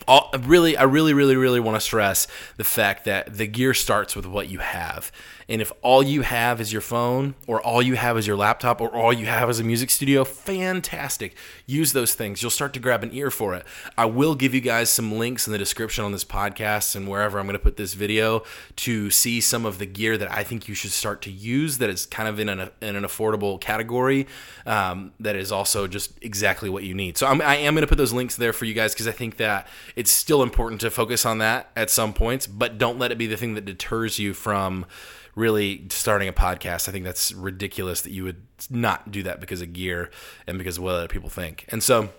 all, 0.06 0.30
really, 0.40 0.76
I 0.76 0.82
really, 0.82 1.14
really, 1.14 1.36
really 1.36 1.60
want 1.60 1.76
to 1.76 1.80
stress 1.80 2.26
the 2.56 2.64
fact 2.64 3.04
that 3.06 3.36
the 3.36 3.46
gear 3.46 3.72
starts 3.74 4.14
with 4.14 4.26
what 4.26 4.48
you 4.48 4.58
have. 4.58 5.10
And 5.48 5.60
if 5.60 5.72
all 5.82 6.02
you 6.02 6.22
have 6.22 6.60
is 6.60 6.72
your 6.72 6.80
phone, 6.80 7.34
or 7.46 7.60
all 7.60 7.82
you 7.82 7.94
have 7.94 8.16
is 8.16 8.26
your 8.26 8.36
laptop, 8.36 8.80
or 8.80 8.94
all 8.94 9.12
you 9.12 9.26
have 9.26 9.50
is 9.50 9.60
a 9.60 9.64
music 9.64 9.90
studio, 9.90 10.24
fantastic. 10.24 11.36
Use 11.66 11.92
those 11.92 12.14
things. 12.14 12.42
You'll 12.42 12.50
start 12.50 12.72
to 12.74 12.80
grab 12.80 13.02
an 13.02 13.10
ear 13.12 13.30
for 13.30 13.54
it. 13.54 13.64
I 13.96 14.06
will 14.06 14.34
give 14.34 14.54
you 14.54 14.60
guys 14.60 14.90
some 14.90 15.12
links 15.18 15.46
in 15.46 15.52
the 15.52 15.58
description 15.58 16.04
on 16.04 16.12
this 16.12 16.24
podcast 16.24 16.96
and 16.96 17.08
wherever 17.08 17.38
I'm 17.38 17.46
going 17.46 17.54
to 17.54 17.62
put 17.62 17.76
this 17.76 17.94
video 17.94 18.44
to 18.76 19.10
see 19.10 19.40
some 19.40 19.66
of 19.66 19.78
the 19.78 19.86
gear 19.86 20.16
that 20.16 20.32
I 20.32 20.44
think 20.44 20.68
you 20.68 20.74
should 20.74 20.92
start 20.92 21.22
to 21.22 21.30
use 21.30 21.78
that 21.78 21.90
is 21.90 22.06
kind 22.06 22.28
of 22.28 22.38
in 22.38 22.48
an, 22.48 22.70
in 22.80 22.96
an 22.96 23.04
affordable 23.04 23.60
category 23.60 24.26
um, 24.66 25.12
that 25.20 25.36
is 25.36 25.52
also 25.52 25.86
just 25.86 26.12
exactly 26.22 26.70
what 26.70 26.84
you 26.84 26.94
need. 26.94 27.18
So 27.18 27.26
I'm, 27.26 27.40
I 27.42 27.56
am 27.56 27.74
going 27.74 27.82
to 27.82 27.88
put 27.88 27.98
those 27.98 28.12
links 28.12 28.36
there 28.36 28.52
for 28.52 28.64
you 28.64 28.74
guys 28.74 28.94
because 28.94 29.08
I 29.08 29.12
think 29.12 29.36
that 29.36 29.68
it's 29.96 30.10
still 30.10 30.42
important 30.42 30.80
to 30.82 30.90
focus 30.90 31.26
on 31.26 31.38
that 31.38 31.70
at 31.76 31.90
some 31.90 32.12
points, 32.12 32.46
but 32.46 32.78
don't 32.78 32.98
let 32.98 33.12
it 33.12 33.18
be 33.18 33.26
the 33.26 33.36
thing 33.36 33.54
that 33.54 33.64
deters 33.64 34.18
you 34.18 34.34
from 34.34 34.86
really 35.34 35.86
starting 35.90 36.28
a 36.28 36.32
podcast. 36.32 36.88
I 36.88 36.92
think 36.92 37.04
that's 37.04 37.32
ridiculous 37.32 38.02
that 38.02 38.12
you 38.12 38.24
would 38.24 38.42
not 38.70 39.10
do 39.10 39.22
that 39.24 39.40
because 39.40 39.60
of 39.60 39.72
gear 39.72 40.10
and 40.46 40.58
because 40.58 40.78
of 40.78 40.84
what 40.84 40.94
other 40.94 41.08
people 41.08 41.28
think. 41.28 41.64
And 41.68 41.82
so, 41.82 42.10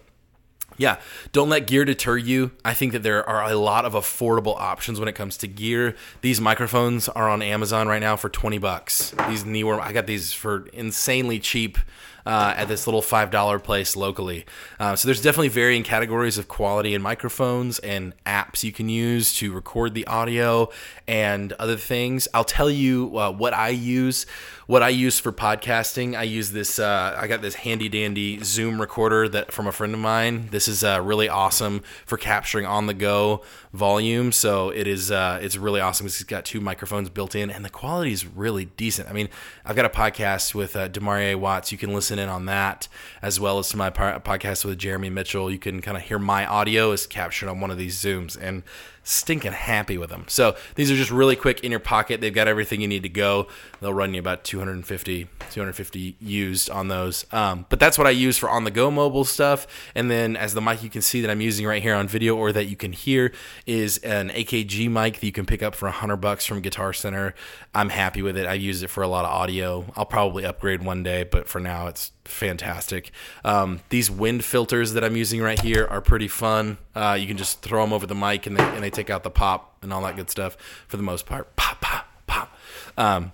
yeah, 0.77 0.97
don't 1.31 1.49
let 1.49 1.67
gear 1.67 1.85
deter 1.85 2.17
you. 2.17 2.51
I 2.65 2.73
think 2.73 2.91
that 2.91 3.03
there 3.03 3.27
are 3.27 3.49
a 3.49 3.55
lot 3.55 3.85
of 3.85 3.93
affordable 3.93 4.59
options 4.59 4.99
when 4.99 5.07
it 5.07 5.15
comes 5.15 5.37
to 5.37 5.47
gear. 5.47 5.95
These 6.21 6.41
microphones 6.41 7.07
are 7.07 7.29
on 7.29 7.41
Amazon 7.41 7.87
right 7.87 8.01
now 8.01 8.15
for 8.15 8.29
20 8.29 8.57
bucks. 8.57 9.13
These 9.29 9.45
Neewer, 9.45 9.79
I 9.79 9.93
got 9.93 10.07
these 10.07 10.33
for 10.33 10.67
insanely 10.73 11.39
cheap 11.39 11.77
uh, 12.25 12.53
at 12.57 12.67
this 12.67 12.87
little 12.87 13.01
$5 13.01 13.63
place 13.63 13.95
locally. 13.95 14.45
Uh, 14.79 14.95
so 14.95 15.07
there's 15.07 15.21
definitely 15.21 15.49
varying 15.49 15.83
categories 15.83 16.37
of 16.37 16.47
quality 16.47 16.93
in 16.93 17.01
microphones 17.01 17.79
and 17.79 18.13
apps 18.25 18.63
you 18.63 18.71
can 18.71 18.89
use 18.89 19.35
to 19.35 19.53
record 19.53 19.93
the 19.93 20.05
audio 20.07 20.69
and 21.07 21.53
other 21.53 21.77
things. 21.77 22.27
I'll 22.33 22.43
tell 22.43 22.69
you 22.69 23.17
uh, 23.17 23.31
what 23.31 23.53
I 23.53 23.69
use. 23.69 24.25
What 24.67 24.81
I 24.81 24.89
use 24.89 25.19
for 25.19 25.31
podcasting, 25.31 26.17
I 26.17 26.23
use 26.23 26.51
this. 26.51 26.79
Uh, 26.79 27.15
I 27.15 27.27
got 27.27 27.43
this 27.43 27.53
handy 27.53 27.87
dandy 27.87 28.43
Zoom 28.43 28.81
recorder 28.81 29.29
that 29.29 29.51
from 29.51 29.67
a 29.67 29.71
friend 29.71 29.93
of 29.93 29.99
mine 29.99 30.47
This 30.49 30.67
is 30.67 30.83
uh, 30.83 31.01
really 31.03 31.29
awesome 31.29 31.83
for 32.07 32.17
capturing 32.17 32.65
on 32.65 32.87
the 32.87 32.95
go 32.95 33.43
volume. 33.73 34.31
So 34.31 34.69
it 34.71 34.87
is 34.87 35.11
uh, 35.11 35.37
it's 35.39 35.55
really 35.55 35.81
awesome. 35.81 36.07
It's 36.07 36.23
got 36.23 36.45
two 36.45 36.61
microphones 36.61 37.09
built 37.09 37.35
in, 37.35 37.51
and 37.51 37.63
the 37.63 37.69
quality 37.69 38.11
is 38.11 38.25
really 38.25 38.65
decent. 38.65 39.07
I 39.07 39.13
mean, 39.13 39.29
I've 39.63 39.75
got 39.75 39.85
a 39.85 39.89
podcast 39.89 40.55
with 40.55 40.75
uh, 40.75 40.89
Demarie 40.89 41.35
Watts. 41.35 41.71
You 41.71 41.77
can 41.77 41.93
listen 41.93 42.14
in 42.19 42.29
on 42.29 42.45
that 42.45 42.87
as 43.21 43.39
well 43.39 43.59
as 43.59 43.69
to 43.69 43.77
my 43.77 43.89
podcast 43.89 44.65
with 44.65 44.77
Jeremy 44.77 45.09
Mitchell. 45.09 45.51
You 45.51 45.59
can 45.59 45.81
kind 45.81 45.97
of 45.97 46.03
hear 46.03 46.19
my 46.19 46.45
audio 46.45 46.91
is 46.91 47.07
captured 47.07 47.49
on 47.49 47.59
one 47.59 47.71
of 47.71 47.77
these 47.77 47.97
zooms 47.97 48.37
and 48.39 48.63
stinking 49.05 49.53
happy 49.53 49.97
with 49.97 50.09
them. 50.09 50.25
So 50.27 50.55
these 50.73 50.91
are 50.91 50.95
just 50.95 51.11
really 51.11 51.35
quick 51.35 51.63
in 51.63 51.71
your 51.71 51.79
pocket. 51.79 52.19
They've 52.21 52.33
got 52.33 52.47
everything 52.47 52.81
you 52.81 52.87
need 52.87 53.03
to 53.03 53.09
go. 53.09 53.47
They'll 53.79 53.93
run 53.93 54.13
you 54.13 54.19
about 54.19 54.43
250, 54.43 55.27
250 55.51 56.15
used 56.19 56.69
on 56.71 56.87
those. 56.87 57.25
Um, 57.31 57.67
but 57.69 57.79
that's 57.79 57.97
what 57.97 58.07
I 58.07 58.09
use 58.09 58.37
for 58.37 58.49
on 58.49 58.63
the 58.63 58.71
go 58.71 58.89
mobile 58.89 59.23
stuff. 59.23 59.67
And 59.93 60.09
then 60.09 60.35
as 60.35 60.55
the 60.55 60.61
mic 60.61 60.81
you 60.83 60.89
can 60.89 61.03
see 61.03 61.21
that 61.21 61.29
I'm 61.29 61.39
using 61.39 61.67
right 61.67 61.83
here 61.83 61.95
on 61.95 62.07
video 62.07 62.35
or 62.35 62.51
that 62.51 62.65
you 62.65 62.75
can 62.75 62.91
hear 62.91 63.31
is 63.67 63.99
an 63.99 64.29
AKG 64.29 64.89
mic 64.89 65.19
that 65.19 65.25
you 65.25 65.31
can 65.31 65.45
pick 65.45 65.61
up 65.61 65.75
for 65.75 65.85
100 65.85 66.17
bucks 66.17 66.45
from 66.45 66.61
Guitar 66.61 66.91
Center. 66.91 67.35
I'm 67.75 67.89
happy 67.89 68.23
with 68.23 68.35
it. 68.35 68.47
I 68.47 68.53
use 68.53 68.81
it 68.81 68.89
for 68.89 69.03
a 69.03 69.07
lot 69.07 69.23
of 69.23 69.31
audio. 69.31 69.85
I'll 69.95 70.05
probably 70.05 70.45
upgrade 70.45 70.83
one 70.83 71.03
day, 71.03 71.23
but 71.23 71.47
for 71.47 71.59
now 71.59 71.87
it's 71.87 72.11
fantastic. 72.23 73.11
Um, 73.43 73.81
these 73.89 74.09
wind 74.09 74.43
filters 74.43 74.93
that 74.93 75.03
I'm 75.03 75.15
using 75.15 75.41
right 75.41 75.59
here 75.59 75.87
are 75.89 76.01
pretty 76.01 76.27
fun. 76.27 76.77
Uh, 76.95 77.17
you 77.19 77.27
can 77.27 77.37
just 77.37 77.61
throw 77.61 77.81
them 77.83 77.93
over 77.93 78.07
the 78.07 78.15
mic 78.15 78.47
and 78.47 78.57
they, 78.57 78.63
and 78.63 78.83
they 78.83 78.89
take 78.95 79.09
out 79.09 79.23
the 79.23 79.29
pop 79.29 79.77
and 79.81 79.93
all 79.93 80.01
that 80.03 80.15
good 80.15 80.29
stuff 80.29 80.57
for 80.87 80.97
the 80.97 81.03
most 81.03 81.25
part. 81.25 81.55
Pop, 81.55 81.81
pop, 81.81 82.07
pop. 82.27 82.57
Um, 82.97 83.31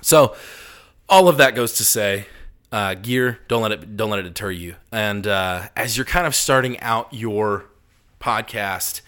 so 0.00 0.34
all 1.08 1.28
of 1.28 1.36
that 1.38 1.54
goes 1.54 1.74
to 1.74 1.84
say, 1.84 2.26
uh, 2.72 2.94
gear 2.94 3.38
don't 3.48 3.62
let 3.62 3.72
it 3.72 3.96
don't 3.96 4.10
let 4.10 4.18
it 4.18 4.22
deter 4.22 4.50
you. 4.50 4.76
And 4.90 5.26
uh, 5.26 5.68
as 5.76 5.96
you're 5.96 6.06
kind 6.06 6.26
of 6.26 6.34
starting 6.34 6.80
out 6.80 7.12
your 7.12 7.66
podcast, 8.20 9.02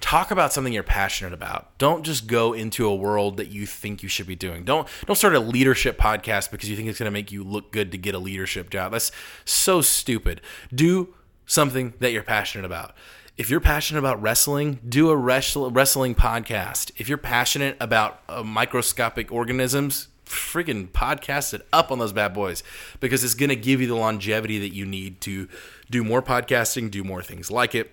talk 0.00 0.30
about 0.30 0.52
something 0.52 0.72
you're 0.72 0.82
passionate 0.82 1.34
about. 1.34 1.76
Don't 1.78 2.02
just 2.02 2.26
go 2.26 2.54
into 2.54 2.86
a 2.86 2.94
world 2.94 3.36
that 3.36 3.48
you 3.48 3.66
think 3.66 4.02
you 4.02 4.08
should 4.08 4.26
be 4.26 4.36
doing. 4.36 4.64
Don't 4.64 4.88
don't 5.06 5.16
start 5.16 5.34
a 5.34 5.40
leadership 5.40 5.98
podcast 5.98 6.50
because 6.50 6.70
you 6.70 6.76
think 6.76 6.88
it's 6.88 6.98
going 6.98 7.06
to 7.06 7.12
make 7.12 7.30
you 7.30 7.44
look 7.44 7.72
good 7.72 7.92
to 7.92 7.98
get 7.98 8.14
a 8.14 8.18
leadership 8.18 8.70
job. 8.70 8.92
That's 8.92 9.12
so 9.44 9.82
stupid. 9.82 10.40
Do 10.74 11.14
something 11.46 11.94
that 11.98 12.12
you're 12.12 12.22
passionate 12.22 12.64
about. 12.64 12.94
If 13.40 13.48
you're 13.48 13.58
passionate 13.58 14.00
about 14.00 14.20
wrestling, 14.20 14.80
do 14.86 15.08
a 15.08 15.16
wrestling 15.16 16.14
podcast. 16.14 16.90
If 16.98 17.08
you're 17.08 17.16
passionate 17.16 17.74
about 17.80 18.20
uh, 18.28 18.42
microscopic 18.42 19.32
organisms, 19.32 20.08
freaking 20.26 20.88
podcast 20.90 21.54
it 21.54 21.66
up 21.72 21.90
on 21.90 21.98
those 21.98 22.12
bad 22.12 22.34
boys 22.34 22.62
because 23.00 23.24
it's 23.24 23.32
going 23.32 23.48
to 23.48 23.56
give 23.56 23.80
you 23.80 23.86
the 23.86 23.94
longevity 23.96 24.58
that 24.58 24.74
you 24.74 24.84
need 24.84 25.22
to 25.22 25.48
do 25.88 26.04
more 26.04 26.20
podcasting, 26.20 26.90
do 26.90 27.02
more 27.02 27.22
things 27.22 27.50
like 27.50 27.74
it 27.74 27.90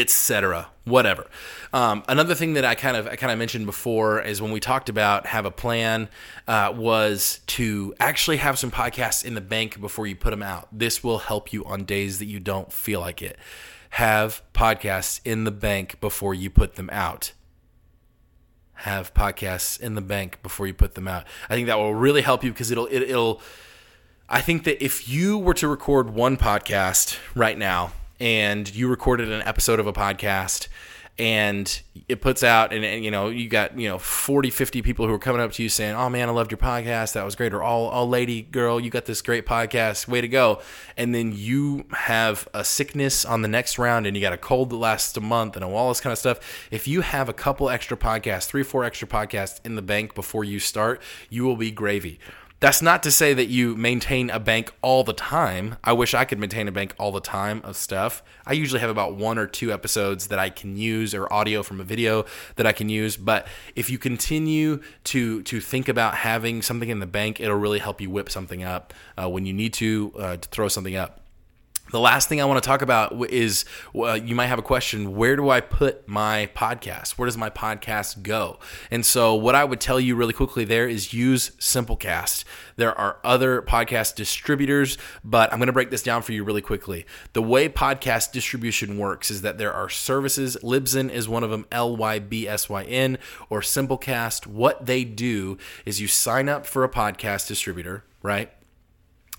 etc. 0.00 0.68
Whatever. 0.84 1.26
Um, 1.72 2.02
another 2.08 2.34
thing 2.34 2.54
that 2.54 2.64
I 2.64 2.74
kind 2.74 2.96
of 2.96 3.06
I 3.06 3.16
kind 3.16 3.30
of 3.30 3.38
mentioned 3.38 3.66
before 3.66 4.20
is 4.20 4.40
when 4.40 4.50
we 4.50 4.60
talked 4.60 4.88
about 4.88 5.26
have 5.26 5.44
a 5.44 5.50
plan 5.50 6.08
uh, 6.48 6.72
was 6.74 7.40
to 7.48 7.94
actually 8.00 8.38
have 8.38 8.58
some 8.58 8.70
podcasts 8.70 9.24
in 9.24 9.34
the 9.34 9.40
bank 9.40 9.80
before 9.80 10.06
you 10.06 10.16
put 10.16 10.30
them 10.30 10.42
out. 10.42 10.68
This 10.72 11.04
will 11.04 11.18
help 11.18 11.52
you 11.52 11.64
on 11.64 11.84
days 11.84 12.18
that 12.18 12.26
you 12.26 12.40
don't 12.40 12.72
feel 12.72 13.00
like 13.00 13.22
it. 13.22 13.36
Have 13.90 14.42
podcasts 14.54 15.20
in 15.24 15.44
the 15.44 15.50
bank 15.50 16.00
before 16.00 16.34
you 16.34 16.50
put 16.50 16.76
them 16.76 16.88
out. 16.90 17.32
Have 18.74 19.14
podcasts 19.14 19.78
in 19.78 19.94
the 19.94 20.00
bank 20.00 20.42
before 20.42 20.66
you 20.66 20.74
put 20.74 20.94
them 20.94 21.06
out. 21.06 21.24
I 21.48 21.54
think 21.54 21.66
that 21.66 21.78
will 21.78 21.94
really 21.94 22.22
help 22.22 22.42
you 22.42 22.50
because 22.50 22.70
it'll 22.70 22.86
it, 22.86 23.02
it'll. 23.02 23.40
I 24.28 24.40
think 24.40 24.64
that 24.64 24.82
if 24.82 25.08
you 25.08 25.36
were 25.36 25.54
to 25.54 25.68
record 25.68 26.10
one 26.10 26.38
podcast 26.38 27.18
right 27.34 27.56
now 27.56 27.92
and 28.22 28.72
you 28.72 28.86
recorded 28.86 29.32
an 29.32 29.42
episode 29.42 29.80
of 29.80 29.88
a 29.88 29.92
podcast 29.92 30.68
and 31.18 31.82
it 32.08 32.22
puts 32.22 32.42
out 32.42 32.72
and, 32.72 32.84
and, 32.84 33.04
you 33.04 33.10
know 33.10 33.28
you 33.28 33.48
got 33.48 33.76
you 33.78 33.88
know 33.88 33.98
40 33.98 34.48
50 34.48 34.80
people 34.80 35.06
who 35.06 35.12
are 35.12 35.18
coming 35.18 35.42
up 35.42 35.52
to 35.52 35.62
you 35.62 35.68
saying 35.68 35.94
oh 35.94 36.08
man 36.08 36.28
i 36.28 36.32
loved 36.32 36.52
your 36.52 36.58
podcast. 36.58 37.14
That 37.14 37.24
was 37.24 37.34
great. 37.34 37.52
Or 37.52 37.62
oh, 37.62 37.90
oh 37.90 38.04
lady 38.06 38.42
girl 38.42 38.80
you 38.80 38.90
got 38.90 39.06
this 39.06 39.20
great 39.22 39.44
podcast. 39.44 40.06
Way 40.06 40.20
to 40.20 40.28
go. 40.28 40.62
And 40.96 41.12
then 41.12 41.32
you 41.34 41.84
have 41.90 42.48
a 42.54 42.64
sickness 42.64 43.24
on 43.24 43.42
the 43.42 43.48
next 43.48 43.76
round 43.76 44.06
and 44.06 44.16
you 44.16 44.22
got 44.22 44.32
a 44.32 44.38
cold 44.38 44.70
that 44.70 44.76
lasts 44.76 45.16
a 45.16 45.20
month 45.20 45.56
and 45.56 45.64
all 45.64 45.88
this 45.88 46.00
kind 46.00 46.12
of 46.12 46.18
stuff. 46.18 46.68
If 46.70 46.86
you 46.86 47.00
have 47.00 47.28
a 47.28 47.34
couple 47.34 47.68
extra 47.68 47.96
podcasts 47.96 48.46
three 48.46 48.62
four 48.62 48.84
extra 48.84 49.08
podcasts 49.08 49.60
in 49.64 49.74
the 49.74 49.82
bank 49.82 50.14
before 50.14 50.44
you 50.44 50.60
start 50.60 51.02
you 51.28 51.44
will 51.44 51.56
be 51.56 51.72
gravy 51.72 52.20
that's 52.62 52.80
not 52.80 53.02
to 53.02 53.10
say 53.10 53.34
that 53.34 53.46
you 53.46 53.74
maintain 53.74 54.30
a 54.30 54.38
bank 54.38 54.72
all 54.82 55.02
the 55.02 55.12
time. 55.12 55.78
I 55.82 55.92
wish 55.94 56.14
I 56.14 56.24
could 56.24 56.38
maintain 56.38 56.68
a 56.68 56.72
bank 56.72 56.94
all 56.96 57.10
the 57.10 57.20
time 57.20 57.60
of 57.64 57.76
stuff. 57.76 58.22
I 58.46 58.52
usually 58.52 58.78
have 58.78 58.88
about 58.88 59.16
one 59.16 59.36
or 59.36 59.48
two 59.48 59.72
episodes 59.72 60.28
that 60.28 60.38
I 60.38 60.48
can 60.48 60.76
use 60.76 61.12
or 61.12 61.30
audio 61.32 61.64
from 61.64 61.80
a 61.80 61.84
video 61.84 62.24
that 62.54 62.64
I 62.64 62.70
can 62.70 62.88
use, 62.88 63.16
but 63.16 63.48
if 63.74 63.90
you 63.90 63.98
continue 63.98 64.80
to 65.04 65.42
to 65.42 65.60
think 65.60 65.88
about 65.88 66.14
having 66.14 66.62
something 66.62 66.88
in 66.88 67.00
the 67.00 67.06
bank, 67.06 67.40
it'll 67.40 67.56
really 67.56 67.80
help 67.80 68.00
you 68.00 68.10
whip 68.10 68.30
something 68.30 68.62
up 68.62 68.94
uh, 69.20 69.28
when 69.28 69.44
you 69.44 69.52
need 69.52 69.72
to 69.74 70.12
uh, 70.16 70.36
to 70.36 70.48
throw 70.48 70.68
something 70.68 70.94
up. 70.94 71.21
The 71.92 72.00
last 72.00 72.26
thing 72.26 72.40
I 72.40 72.46
want 72.46 72.62
to 72.62 72.66
talk 72.66 72.80
about 72.80 73.12
is 73.28 73.66
uh, 73.94 74.14
you 74.14 74.34
might 74.34 74.46
have 74.46 74.58
a 74.58 74.62
question 74.62 75.14
where 75.14 75.36
do 75.36 75.50
I 75.50 75.60
put 75.60 76.08
my 76.08 76.48
podcast? 76.56 77.18
Where 77.18 77.26
does 77.26 77.36
my 77.36 77.50
podcast 77.50 78.22
go? 78.22 78.58
And 78.90 79.04
so, 79.04 79.34
what 79.34 79.54
I 79.54 79.62
would 79.62 79.78
tell 79.78 80.00
you 80.00 80.16
really 80.16 80.32
quickly 80.32 80.64
there 80.64 80.88
is 80.88 81.12
use 81.12 81.50
Simplecast. 81.58 82.44
There 82.76 82.98
are 82.98 83.18
other 83.22 83.60
podcast 83.60 84.14
distributors, 84.14 84.96
but 85.22 85.52
I'm 85.52 85.58
going 85.58 85.66
to 85.66 85.74
break 85.74 85.90
this 85.90 86.02
down 86.02 86.22
for 86.22 86.32
you 86.32 86.44
really 86.44 86.62
quickly. 86.62 87.04
The 87.34 87.42
way 87.42 87.68
podcast 87.68 88.32
distribution 88.32 88.96
works 88.96 89.30
is 89.30 89.42
that 89.42 89.58
there 89.58 89.74
are 89.74 89.90
services. 89.90 90.56
Libsyn 90.62 91.10
is 91.10 91.28
one 91.28 91.44
of 91.44 91.50
them, 91.50 91.66
L 91.70 91.94
Y 91.94 92.20
B 92.20 92.48
S 92.48 92.70
Y 92.70 92.84
N, 92.84 93.18
or 93.50 93.60
Simplecast. 93.60 94.46
What 94.46 94.86
they 94.86 95.04
do 95.04 95.58
is 95.84 96.00
you 96.00 96.08
sign 96.08 96.48
up 96.48 96.64
for 96.64 96.84
a 96.84 96.88
podcast 96.88 97.48
distributor, 97.48 98.02
right? 98.22 98.50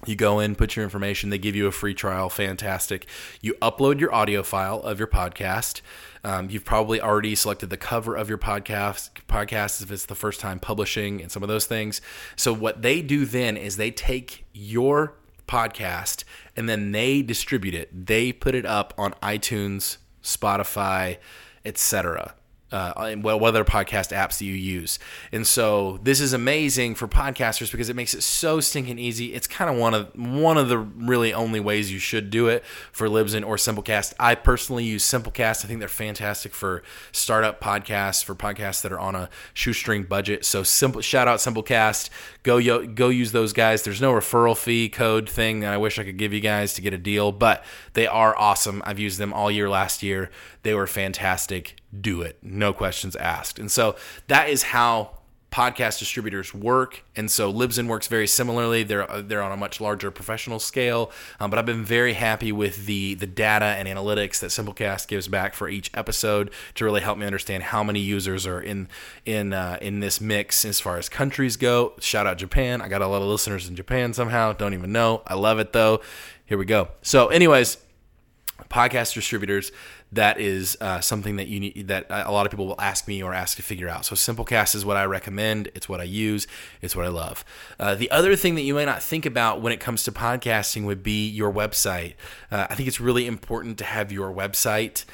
You 0.06 0.16
go 0.16 0.40
in, 0.40 0.56
put 0.56 0.76
your 0.76 0.84
information, 0.84 1.30
they 1.30 1.38
give 1.38 1.56
you 1.56 1.68
a 1.68 1.72
free 1.72 1.94
trial. 1.94 2.30
Fantastic. 2.30 3.08
You 3.42 3.54
upload 3.62 4.00
your 4.00 4.14
audio 4.14 4.44
file 4.44 4.80
of 4.82 5.00
your 5.00 5.08
podcast. 5.08 5.82
Um, 6.24 6.50
you've 6.50 6.66
probably 6.66 7.02
already 7.02 7.36
selected 7.36 7.70
the 7.70 7.78
cover 7.78 8.16
of 8.16 8.30
your 8.30 8.38
podcast, 8.38 9.12
podcast 9.28 9.82
if 9.82 9.92
it's 9.92 10.06
the 10.06 10.16
first 10.16 10.40
time 10.40 10.60
publishing 10.60 11.22
and 11.22 11.32
some 11.32 11.44
of 11.44 11.50
those 11.50 11.66
things. 11.66 12.02
So, 12.36 12.54
what 12.54 12.82
they 12.82 13.02
do 13.02 13.26
then 13.26 13.58
is 13.58 13.78
they 13.78 13.92
take 13.92 14.46
your 14.54 15.16
podcast 15.48 16.24
and 16.56 16.70
then 16.70 16.92
they 16.92 17.22
distribute 17.22 17.76
it. 17.76 18.06
They 18.06 18.32
put 18.32 18.56
it 18.56 18.66
up 18.66 18.94
on 18.98 19.14
iTunes, 19.22 19.98
Spotify, 20.22 21.18
etc 21.66 22.36
uh, 22.74 23.16
well, 23.20 23.40
what 23.40 23.50
other 23.50 23.64
podcast 23.64 24.12
apps 24.12 24.42
you 24.42 24.52
use. 24.52 24.98
And 25.32 25.46
so 25.46 26.00
this 26.02 26.20
is 26.20 26.34
amazing 26.34 26.96
for 26.96 27.08
podcasters 27.08 27.72
because 27.72 27.88
it 27.88 27.96
makes 27.96 28.16
it 28.16 28.24
so 28.24 28.60
stinking 28.60 28.98
easy. 28.98 29.34
It's 29.34 29.46
kind 29.46 29.70
of 29.70 29.78
one 29.78 29.94
of 29.94 30.16
one 30.16 30.58
of 30.58 30.70
the 30.70 30.80
really 30.80 31.34
only 31.34 31.60
ways 31.60 31.92
you 31.92 32.00
should 32.00 32.32
do 32.32 32.48
it 32.48 32.66
for 32.92 33.08
Libsyn 33.08 33.46
or 33.46 33.58
Simplecast. 33.58 34.16
I 34.20 34.34
personally 34.34 34.84
use 34.86 35.06
Simplecast. 35.06 35.64
I 35.64 35.68
think 35.68 35.80
they're 35.80 35.88
fantastic 35.88 36.54
for 36.56 36.82
startup 37.12 37.62
podcasts, 37.62 38.24
for 38.24 38.34
podcasts 38.34 38.82
that 38.82 38.92
are 38.92 39.00
on 39.00 39.14
a 39.14 39.30
shoestring 39.54 40.04
budget. 40.04 40.44
So 40.44 40.64
simple 40.64 41.02
shout 41.02 41.28
out 41.28 41.40
Simplecast. 41.40 42.10
Go 42.44 42.58
yo, 42.58 42.86
go 42.86 43.10
use 43.10 43.32
those 43.32 43.54
guys. 43.54 43.84
There's 43.84 44.02
no 44.02 44.12
referral 44.12 44.58
fee 44.58 44.90
code 44.90 45.30
thing 45.30 45.62
that 45.62 45.74
I 45.74 45.78
wish 45.78 45.98
I 45.98 46.04
could 46.04 46.18
give 46.18 46.34
you 46.34 46.42
guys 46.42 46.74
to 46.74 46.82
get 46.82 46.94
a 46.94 46.98
deal, 46.98 47.32
but 47.32 47.64
they 47.94 48.06
are 48.06 48.38
awesome. 48.38 48.84
I've 48.86 49.00
used 49.00 49.18
them 49.18 49.34
all 49.34 49.50
year 49.50 49.70
last 49.70 50.04
year. 50.04 50.30
They 50.64 50.74
were 50.74 50.88
fantastic. 50.88 51.78
Do 51.98 52.22
it. 52.22 52.38
No 52.42 52.74
questions 52.74 53.16
asked. 53.16 53.60
And 53.60 53.72
so 53.72 53.96
that 54.28 54.50
is 54.50 54.64
how 54.64 55.20
podcast 55.54 56.00
distributors 56.00 56.52
work, 56.52 57.04
and 57.16 57.30
so 57.30 57.54
Libsyn 57.54 57.88
works 57.88 58.08
very 58.08 58.26
similarly. 58.26 58.82
They're 58.82 59.10
uh, 59.10 59.22
they're 59.22 59.44
on 59.44 59.52
a 59.52 59.58
much 59.58 59.80
larger 59.80 60.10
professional 60.10 60.58
scale, 60.58 61.12
um, 61.40 61.52
but 61.52 61.60
I've 61.60 61.66
been 61.66 61.86
very 61.86 62.14
happy 62.14 62.52
with 62.52 62.88
the 62.88 63.14
the 63.14 63.28
data 63.28 63.66
and 63.66 63.88
analytics 63.88 64.40
that 64.40 64.48
Simplecast 64.48 65.08
gives 65.08 65.28
back 65.28 65.54
for 65.54 65.70
each 65.70 65.92
episode 65.94 66.50
to 66.74 66.86
really 66.86 67.02
help 67.02 67.20
me 67.20 67.28
understand 67.28 67.64
how 67.64 67.84
many 67.84 68.00
users 68.00 68.48
are 68.48 68.60
in 68.60 68.88
in 69.26 69.54
uh, 69.54 69.78
in 69.80 70.00
this 70.00 70.20
mix 70.20 70.66
as 70.66 70.80
far 70.80 70.98
as 70.98 71.08
countries 71.08 71.56
go. 71.56 71.94
Shout 72.00 72.26
out 72.26 72.40
Japan! 72.40 72.82
I 72.82 72.88
got 72.88 73.04
a 73.04 73.08
lot 73.08 73.22
of 73.22 73.28
listeners 73.28 73.70
in 73.70 73.76
Japan 73.76 74.14
somehow. 74.14 74.54
Don't 74.54 74.74
even 74.74 74.92
know. 74.92 75.22
I 75.28 75.36
love 75.36 75.60
it 75.60 75.72
though. 75.72 76.02
Here 76.46 76.58
we 76.58 76.66
go. 76.66 76.90
So, 77.04 77.28
anyways 77.28 77.78
podcast 78.70 79.14
distributors 79.14 79.72
that 80.16 80.40
is 80.40 80.78
uh, 80.82 81.02
something 81.02 81.36
that 81.38 81.48
you 81.48 81.60
need 81.60 81.88
that 81.88 82.06
a 82.10 82.32
lot 82.32 82.46
of 82.46 82.52
people 82.52 82.68
will 82.68 82.80
ask 82.80 83.08
me 83.08 83.22
or 83.22 83.34
ask 83.34 83.58
to 83.58 83.64
figure 83.64 83.90
out. 83.90 84.06
So 84.06 84.16
simplecast 84.16 84.76
is 84.76 84.86
what 84.86 84.98
i 84.98 85.06
recommend. 85.06 85.70
It's 85.76 85.90
what 85.90 86.00
i 86.00 86.04
use. 86.04 86.48
It's 86.82 86.96
what 86.96 87.06
i 87.06 87.10
love. 87.10 87.44
Uh, 87.80 87.96
the 87.96 88.10
other 88.12 88.36
thing 88.36 88.56
that 88.56 88.62
you 88.62 88.74
may 88.74 88.86
not 88.86 89.02
think 89.02 89.26
about 89.26 89.62
when 89.62 89.74
it 89.74 89.80
comes 89.80 90.04
to 90.04 90.12
podcasting 90.12 90.86
would 90.86 91.04
be 91.04 91.28
your 91.28 91.52
website. 91.52 92.14
Uh, 92.52 92.68
i 92.70 92.76
think 92.76 92.88
it's 92.88 93.00
really 93.00 93.28
important 93.28 93.78
to 93.78 93.84
have 93.84 94.12
your 94.12 94.34
website 94.34 95.06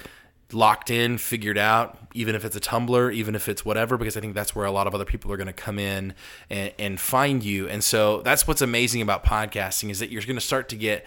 locked 0.51 0.89
in, 0.89 1.17
figured 1.17 1.57
out, 1.57 1.97
even 2.13 2.35
if 2.35 2.43
it's 2.43 2.55
a 2.55 2.59
Tumblr, 2.59 3.13
even 3.13 3.35
if 3.35 3.47
it's 3.47 3.63
whatever, 3.63 3.97
because 3.97 4.17
I 4.17 4.19
think 4.19 4.33
that's 4.33 4.55
where 4.55 4.65
a 4.65 4.71
lot 4.71 4.87
of 4.87 4.95
other 4.95 5.05
people 5.05 5.31
are 5.31 5.37
going 5.37 5.47
to 5.47 5.53
come 5.53 5.77
in 5.77 6.13
and, 6.49 6.73
and, 6.79 6.99
find 6.99 7.43
you. 7.43 7.67
And 7.67 7.83
so 7.83 8.21
that's 8.21 8.47
what's 8.47 8.61
amazing 8.61 9.01
about 9.01 9.23
podcasting 9.23 9.89
is 9.91 9.99
that 9.99 10.09
you're 10.09 10.23
going 10.23 10.35
to 10.35 10.41
start 10.41 10.69
to 10.69 10.75
get 10.75 11.05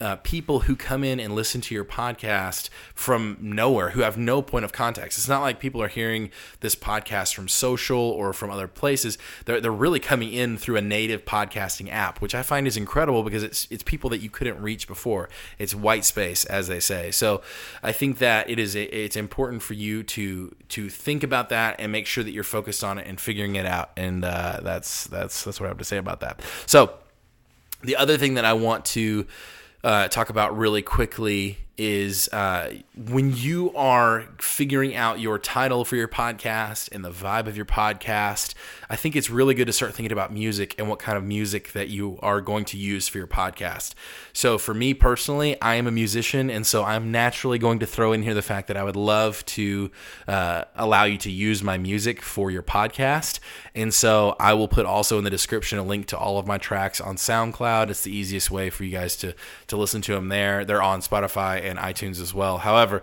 uh, 0.00 0.16
people 0.16 0.60
who 0.60 0.74
come 0.74 1.04
in 1.04 1.20
and 1.20 1.34
listen 1.34 1.60
to 1.60 1.74
your 1.74 1.84
podcast 1.84 2.68
from 2.94 3.38
nowhere 3.40 3.90
who 3.90 4.00
have 4.00 4.18
no 4.18 4.42
point 4.42 4.64
of 4.64 4.72
context. 4.72 5.16
It's 5.18 5.28
not 5.28 5.40
like 5.40 5.60
people 5.60 5.80
are 5.80 5.88
hearing 5.88 6.30
this 6.60 6.74
podcast 6.74 7.32
from 7.32 7.46
social 7.46 7.98
or 7.98 8.32
from 8.32 8.50
other 8.50 8.66
places. 8.66 9.18
They're, 9.44 9.60
they're 9.60 9.70
really 9.70 10.00
coming 10.00 10.32
in 10.32 10.58
through 10.58 10.76
a 10.76 10.80
native 10.80 11.24
podcasting 11.24 11.90
app, 11.92 12.20
which 12.20 12.34
I 12.34 12.42
find 12.42 12.66
is 12.66 12.76
incredible 12.76 13.22
because 13.22 13.44
it's 13.44 13.68
it's 13.70 13.84
people 13.84 14.10
that 14.10 14.18
you 14.18 14.30
couldn't 14.30 14.60
reach 14.60 14.88
before. 14.88 15.28
It's 15.58 15.74
white 15.74 16.04
space, 16.04 16.44
as 16.44 16.66
they 16.66 16.80
say. 16.80 17.12
So 17.12 17.42
I 17.82 17.92
think 17.92 18.18
that 18.18 18.50
it 18.50 18.58
is 18.58 18.74
it's 18.74 19.16
important 19.16 19.62
for 19.62 19.74
you 19.74 20.02
to 20.02 20.54
to 20.70 20.90
think 20.90 21.22
about 21.22 21.50
that 21.50 21.76
and 21.78 21.92
make 21.92 22.06
sure 22.06 22.24
that 22.24 22.32
you're 22.32 22.42
focused 22.42 22.82
on 22.82 22.98
it 22.98 23.06
and 23.06 23.20
figuring 23.20 23.54
it 23.54 23.64
out. 23.64 23.90
And 23.96 24.24
uh, 24.24 24.58
that's 24.60 25.06
that's 25.06 25.44
that's 25.44 25.60
what 25.60 25.66
I 25.66 25.68
have 25.68 25.78
to 25.78 25.84
say 25.84 25.98
about 25.98 26.18
that. 26.20 26.40
So 26.66 26.94
the 27.82 27.96
other 27.96 28.18
thing 28.18 28.34
that 28.34 28.44
I 28.44 28.54
want 28.54 28.84
to 28.86 29.26
uh, 29.84 30.08
talk 30.08 30.30
about 30.30 30.56
really 30.56 30.82
quickly 30.82 31.58
is 31.76 32.28
uh, 32.32 32.72
when 32.96 33.34
you 33.36 33.74
are 33.74 34.26
figuring 34.38 34.94
out 34.94 35.18
your 35.18 35.38
title 35.38 35.84
for 35.84 35.96
your 35.96 36.06
podcast 36.06 36.88
and 36.92 37.04
the 37.04 37.10
vibe 37.10 37.46
of 37.46 37.56
your 37.56 37.66
podcast, 37.66 38.54
I 38.88 38.96
think 38.96 39.16
it's 39.16 39.28
really 39.28 39.54
good 39.54 39.66
to 39.66 39.72
start 39.72 39.92
thinking 39.94 40.12
about 40.12 40.32
music 40.32 40.74
and 40.78 40.88
what 40.88 41.00
kind 41.00 41.18
of 41.18 41.24
music 41.24 41.72
that 41.72 41.88
you 41.88 42.18
are 42.22 42.40
going 42.40 42.64
to 42.66 42.76
use 42.76 43.08
for 43.08 43.18
your 43.18 43.26
podcast. 43.26 43.94
So, 44.32 44.56
for 44.56 44.72
me 44.72 44.94
personally, 44.94 45.60
I 45.60 45.74
am 45.74 45.86
a 45.86 45.90
musician, 45.90 46.48
and 46.48 46.64
so 46.64 46.84
I'm 46.84 47.10
naturally 47.10 47.58
going 47.58 47.80
to 47.80 47.86
throw 47.86 48.12
in 48.12 48.22
here 48.22 48.34
the 48.34 48.42
fact 48.42 48.68
that 48.68 48.76
I 48.76 48.84
would 48.84 48.96
love 48.96 49.44
to 49.46 49.90
uh, 50.28 50.64
allow 50.76 51.04
you 51.04 51.18
to 51.18 51.30
use 51.30 51.62
my 51.62 51.76
music 51.76 52.22
for 52.22 52.50
your 52.50 52.62
podcast. 52.62 53.40
And 53.74 53.92
so, 53.92 54.36
I 54.38 54.54
will 54.54 54.68
put 54.68 54.86
also 54.86 55.18
in 55.18 55.24
the 55.24 55.30
description 55.30 55.78
a 55.78 55.82
link 55.82 56.06
to 56.06 56.18
all 56.18 56.38
of 56.38 56.46
my 56.46 56.58
tracks 56.58 57.00
on 57.00 57.16
SoundCloud. 57.16 57.90
It's 57.90 58.02
the 58.02 58.14
easiest 58.14 58.50
way 58.50 58.70
for 58.70 58.84
you 58.84 58.92
guys 58.92 59.16
to 59.16 59.34
to 59.66 59.76
listen 59.76 60.02
to 60.02 60.14
them 60.14 60.28
there. 60.28 60.64
They're 60.64 60.82
on 60.82 61.00
Spotify 61.00 61.63
and 61.64 61.78
iTunes 61.78 62.20
as 62.20 62.34
well. 62.34 62.58
However, 62.58 63.02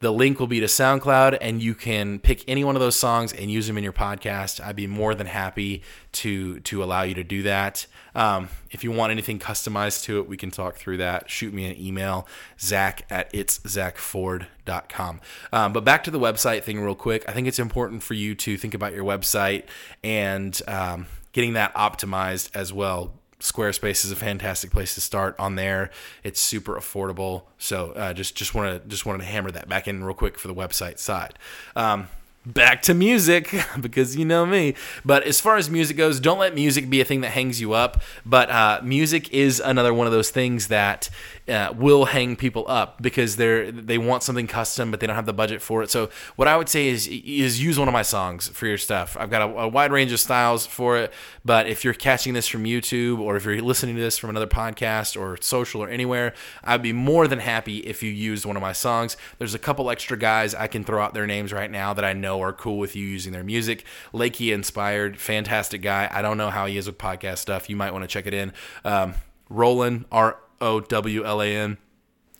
the 0.00 0.10
link 0.10 0.40
will 0.40 0.46
be 0.46 0.60
to 0.60 0.66
SoundCloud, 0.66 1.36
and 1.42 1.62
you 1.62 1.74
can 1.74 2.20
pick 2.20 2.42
any 2.48 2.64
one 2.64 2.74
of 2.74 2.80
those 2.80 2.96
songs 2.96 3.34
and 3.34 3.50
use 3.50 3.66
them 3.66 3.76
in 3.76 3.84
your 3.84 3.92
podcast. 3.92 4.64
I'd 4.64 4.74
be 4.74 4.86
more 4.86 5.14
than 5.14 5.26
happy 5.26 5.82
to 6.12 6.60
to 6.60 6.82
allow 6.82 7.02
you 7.02 7.14
to 7.14 7.24
do 7.24 7.42
that. 7.42 7.86
Um, 8.14 8.48
if 8.70 8.82
you 8.82 8.92
want 8.92 9.10
anything 9.12 9.38
customized 9.38 10.04
to 10.04 10.18
it, 10.18 10.26
we 10.26 10.38
can 10.38 10.50
talk 10.50 10.76
through 10.76 10.96
that. 10.96 11.30
Shoot 11.30 11.52
me 11.52 11.66
an 11.66 11.78
email, 11.78 12.26
Zach 12.58 13.04
at 13.10 13.28
it's 13.34 13.58
zachford.com. 13.58 15.20
Um, 15.52 15.72
but 15.74 15.84
back 15.84 16.02
to 16.04 16.10
the 16.10 16.18
website 16.18 16.62
thing, 16.62 16.80
real 16.80 16.94
quick. 16.94 17.28
I 17.28 17.32
think 17.32 17.46
it's 17.46 17.58
important 17.58 18.02
for 18.02 18.14
you 18.14 18.34
to 18.36 18.56
think 18.56 18.72
about 18.72 18.94
your 18.94 19.04
website 19.04 19.64
and 20.02 20.58
um, 20.66 21.08
getting 21.32 21.52
that 21.52 21.74
optimized 21.74 22.56
as 22.56 22.72
well 22.72 23.19
Squarespace 23.40 24.04
is 24.04 24.12
a 24.12 24.16
fantastic 24.16 24.70
place 24.70 24.94
to 24.94 25.00
start 25.00 25.34
on 25.38 25.56
there. 25.56 25.90
It's 26.22 26.40
super 26.40 26.74
affordable. 26.76 27.44
So 27.58 27.92
uh, 27.92 28.12
just 28.12 28.34
just 28.34 28.54
want 28.54 28.82
to 28.82 28.88
just 28.88 29.06
wanted 29.06 29.20
to 29.20 29.24
hammer 29.24 29.50
that 29.50 29.68
back 29.68 29.88
in 29.88 30.04
real 30.04 30.14
quick 30.14 30.38
for 30.38 30.48
the 30.48 30.54
website 30.54 30.98
side. 30.98 31.34
Um, 31.74 32.08
back 32.46 32.80
to 32.82 32.94
music 32.94 33.54
because 33.80 34.16
you 34.16 34.24
know 34.24 34.46
me. 34.46 34.74
But 35.04 35.24
as 35.24 35.40
far 35.40 35.56
as 35.56 35.70
music 35.70 35.96
goes, 35.96 36.20
don't 36.20 36.38
let 36.38 36.54
music 36.54 36.88
be 36.88 37.00
a 37.00 37.04
thing 37.04 37.20
that 37.20 37.30
hangs 37.30 37.60
you 37.60 37.72
up. 37.72 38.00
But 38.24 38.50
uh, 38.50 38.80
music 38.82 39.32
is 39.32 39.60
another 39.60 39.92
one 39.92 40.06
of 40.06 40.12
those 40.12 40.30
things 40.30 40.68
that 40.68 41.10
uh, 41.48 41.72
will 41.76 42.06
hang 42.06 42.36
people 42.36 42.64
up 42.68 43.02
because 43.02 43.36
they're 43.36 43.70
they 43.72 43.98
want 43.98 44.22
something 44.22 44.46
custom, 44.46 44.90
but 44.90 45.00
they 45.00 45.06
don't 45.06 45.16
have 45.16 45.26
the 45.26 45.32
budget 45.32 45.60
for 45.60 45.82
it. 45.82 45.90
So 45.90 46.10
what 46.36 46.48
I 46.48 46.56
would 46.56 46.68
say 46.68 46.88
is 46.88 47.06
is 47.08 47.62
use 47.62 47.78
one 47.78 47.88
of 47.88 47.92
my 47.92 48.02
songs 48.02 48.48
for 48.48 48.66
your 48.66 48.78
stuff. 48.78 49.16
I've 49.18 49.30
got 49.30 49.42
a, 49.42 49.60
a 49.62 49.68
wide 49.68 49.92
range 49.92 50.12
of 50.12 50.20
styles 50.20 50.66
for 50.66 50.96
it. 50.96 51.12
But 51.44 51.66
if 51.66 51.84
you're 51.84 51.94
catching 51.94 52.34
this 52.34 52.46
from 52.46 52.64
YouTube 52.64 53.18
or 53.18 53.36
if 53.36 53.44
you're 53.44 53.60
listening 53.60 53.96
to 53.96 54.00
this 54.00 54.16
from 54.16 54.30
another 54.30 54.46
podcast 54.46 55.20
or 55.20 55.36
social 55.42 55.82
or 55.82 55.88
anywhere, 55.88 56.34
I'd 56.62 56.82
be 56.82 56.92
more 56.92 57.26
than 57.26 57.40
happy 57.40 57.78
if 57.78 58.02
you 58.02 58.10
used 58.10 58.44
one 58.44 58.56
of 58.56 58.62
my 58.62 58.72
songs. 58.72 59.16
There's 59.38 59.54
a 59.54 59.58
couple 59.58 59.90
extra 59.90 60.16
guys 60.16 60.54
I 60.54 60.68
can 60.68 60.84
throw 60.84 61.02
out 61.02 61.14
their 61.14 61.26
names 61.26 61.52
right 61.52 61.70
now 61.70 61.92
that 61.94 62.04
I 62.04 62.12
know 62.12 62.29
know 62.30 62.40
are 62.40 62.52
cool 62.52 62.78
with 62.78 62.94
you 62.94 63.06
using 63.06 63.32
their 63.32 63.44
music. 63.44 63.84
Lakey 64.12 64.52
inspired, 64.52 65.18
fantastic 65.18 65.82
guy. 65.82 66.08
I 66.12 66.22
don't 66.22 66.38
know 66.38 66.50
how 66.50 66.66
he 66.66 66.76
is 66.76 66.86
with 66.86 66.98
podcast 66.98 67.38
stuff. 67.38 67.68
You 67.68 67.76
might 67.76 67.92
want 67.92 68.02
to 68.02 68.08
check 68.08 68.26
it 68.26 68.34
in. 68.34 68.52
Um, 68.84 69.14
Rowlan 69.48 70.06
R 70.12 70.38
O 70.60 70.80
W 70.80 71.24
L 71.24 71.42
A 71.42 71.56
N 71.56 71.78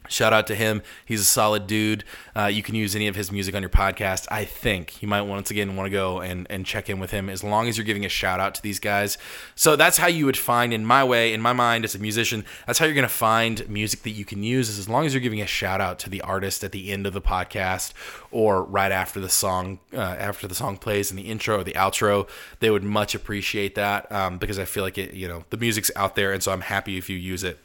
Shout 0.09 0.33
out 0.33 0.47
to 0.49 0.55
him. 0.55 0.83
He's 1.05 1.21
a 1.21 1.25
solid 1.25 1.67
dude. 1.67 2.05
Uh, 2.35 2.47
you 2.47 2.63
can 2.63 2.75
use 2.75 2.97
any 2.97 3.07
of 3.07 3.15
his 3.15 3.31
music 3.31 3.55
on 3.55 3.63
your 3.63 3.71
podcast. 3.71 4.27
I 4.31 4.45
think 4.45 5.01
you 5.03 5.07
might 5.07 5.23
once 5.23 5.51
again 5.51 5.77
want 5.77 5.87
to 5.87 5.91
go 5.91 6.21
and, 6.21 6.47
and 6.51 6.67
check 6.67 6.91
in 6.91 6.99
with 6.99 7.11
him 7.11 7.29
as 7.29 7.45
long 7.45 7.69
as 7.69 7.77
you're 7.77 7.85
giving 7.85 8.05
a 8.05 8.09
shout 8.09 8.41
out 8.41 8.55
to 8.57 8.63
these 8.63 8.81
guys. 8.81 9.19
So 9.55 9.77
that's 9.77 9.99
how 9.99 10.09
you 10.09 10.25
would 10.25 10.37
find, 10.37 10.73
in 10.73 10.85
my 10.85 11.05
way, 11.05 11.33
in 11.33 11.41
my 11.41 11.53
mind 11.53 11.85
as 11.85 11.95
a 11.95 11.99
musician, 11.99 12.45
that's 12.67 12.79
how 12.79 12.87
you're 12.87 12.95
going 12.95 13.03
to 13.03 13.09
find 13.09 13.69
music 13.69 14.03
that 14.03 14.11
you 14.11 14.25
can 14.25 14.43
use 14.43 14.69
is 14.69 14.79
as 14.79 14.89
long 14.89 15.07
as 15.07 15.15
you're 15.15 15.21
giving 15.21 15.43
a 15.43 15.47
shout 15.47 15.81
out 15.81 15.99
to 16.01 16.11
the 16.11 16.23
artist 16.23 16.65
at 16.65 16.73
the 16.73 16.91
end 16.91 17.07
of 17.07 17.13
the 17.13 17.23
podcast 17.23 17.93
or 18.33 18.65
right 18.65 18.91
after 18.93 19.21
the 19.21 19.29
song, 19.29 19.79
uh, 19.93 20.01
after 20.01 20.49
the 20.49 20.55
song 20.55 20.77
plays 20.77 21.11
in 21.11 21.17
the 21.17 21.25
intro 21.25 21.61
or 21.61 21.65
the 21.65 21.75
outro. 21.75 22.29
They 22.59 22.71
would 22.71 22.85
much 22.85 23.15
appreciate 23.15 23.75
that 23.77 24.11
um, 24.11 24.39
because 24.39 24.59
I 24.59 24.65
feel 24.65 24.83
like 24.83 24.99
it, 24.99 25.13
you 25.13 25.29
know, 25.29 25.45
the 25.51 25.57
music's 25.57 25.91
out 25.95 26.17
there. 26.17 26.33
And 26.33 26.43
so 26.43 26.53
I'm 26.53 26.63
happy 26.63 26.97
if 26.97 27.09
you 27.11 27.17
use 27.17 27.45
it. 27.45 27.59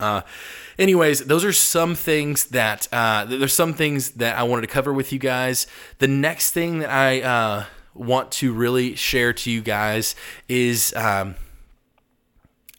Uh, 0.00 0.22
anyways, 0.78 1.20
those 1.26 1.44
are 1.44 1.52
some 1.52 1.94
things 1.94 2.46
that 2.46 2.88
uh, 2.92 3.24
there's 3.24 3.52
some 3.52 3.74
things 3.74 4.12
that 4.12 4.36
I 4.36 4.42
wanted 4.42 4.62
to 4.62 4.68
cover 4.68 4.92
with 4.92 5.12
you 5.12 5.18
guys. 5.18 5.66
The 5.98 6.08
next 6.08 6.50
thing 6.50 6.80
that 6.80 6.90
I 6.90 7.20
uh, 7.22 7.64
want 7.94 8.32
to 8.32 8.52
really 8.52 8.94
share 8.94 9.32
to 9.32 9.50
you 9.50 9.62
guys 9.62 10.14
is 10.48 10.94
um, 10.94 11.36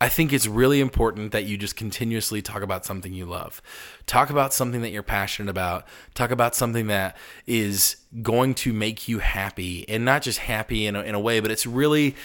I 0.01 0.09
think 0.09 0.33
it's 0.33 0.45
really 0.45 0.81
important 0.81 1.31
that 1.31 1.45
you 1.45 1.57
just 1.57 1.77
continuously 1.77 2.41
talk 2.41 2.61
about 2.61 2.85
something 2.85 3.13
you 3.13 3.25
love. 3.25 3.61
Talk 4.05 4.29
about 4.29 4.53
something 4.53 4.81
that 4.81 4.89
you're 4.89 5.03
passionate 5.03 5.49
about. 5.49 5.87
Talk 6.13 6.31
about 6.31 6.53
something 6.53 6.87
that 6.87 7.15
is 7.47 7.95
going 8.21 8.55
to 8.55 8.73
make 8.73 9.07
you 9.07 9.19
happy 9.19 9.87
and 9.87 10.03
not 10.03 10.21
just 10.21 10.39
happy 10.39 10.85
in 10.85 10.97
a, 10.97 11.01
in 11.01 11.15
a 11.15 11.19
way, 11.19 11.39
but 11.39 11.49
it's 11.49 11.65
really 11.65 12.15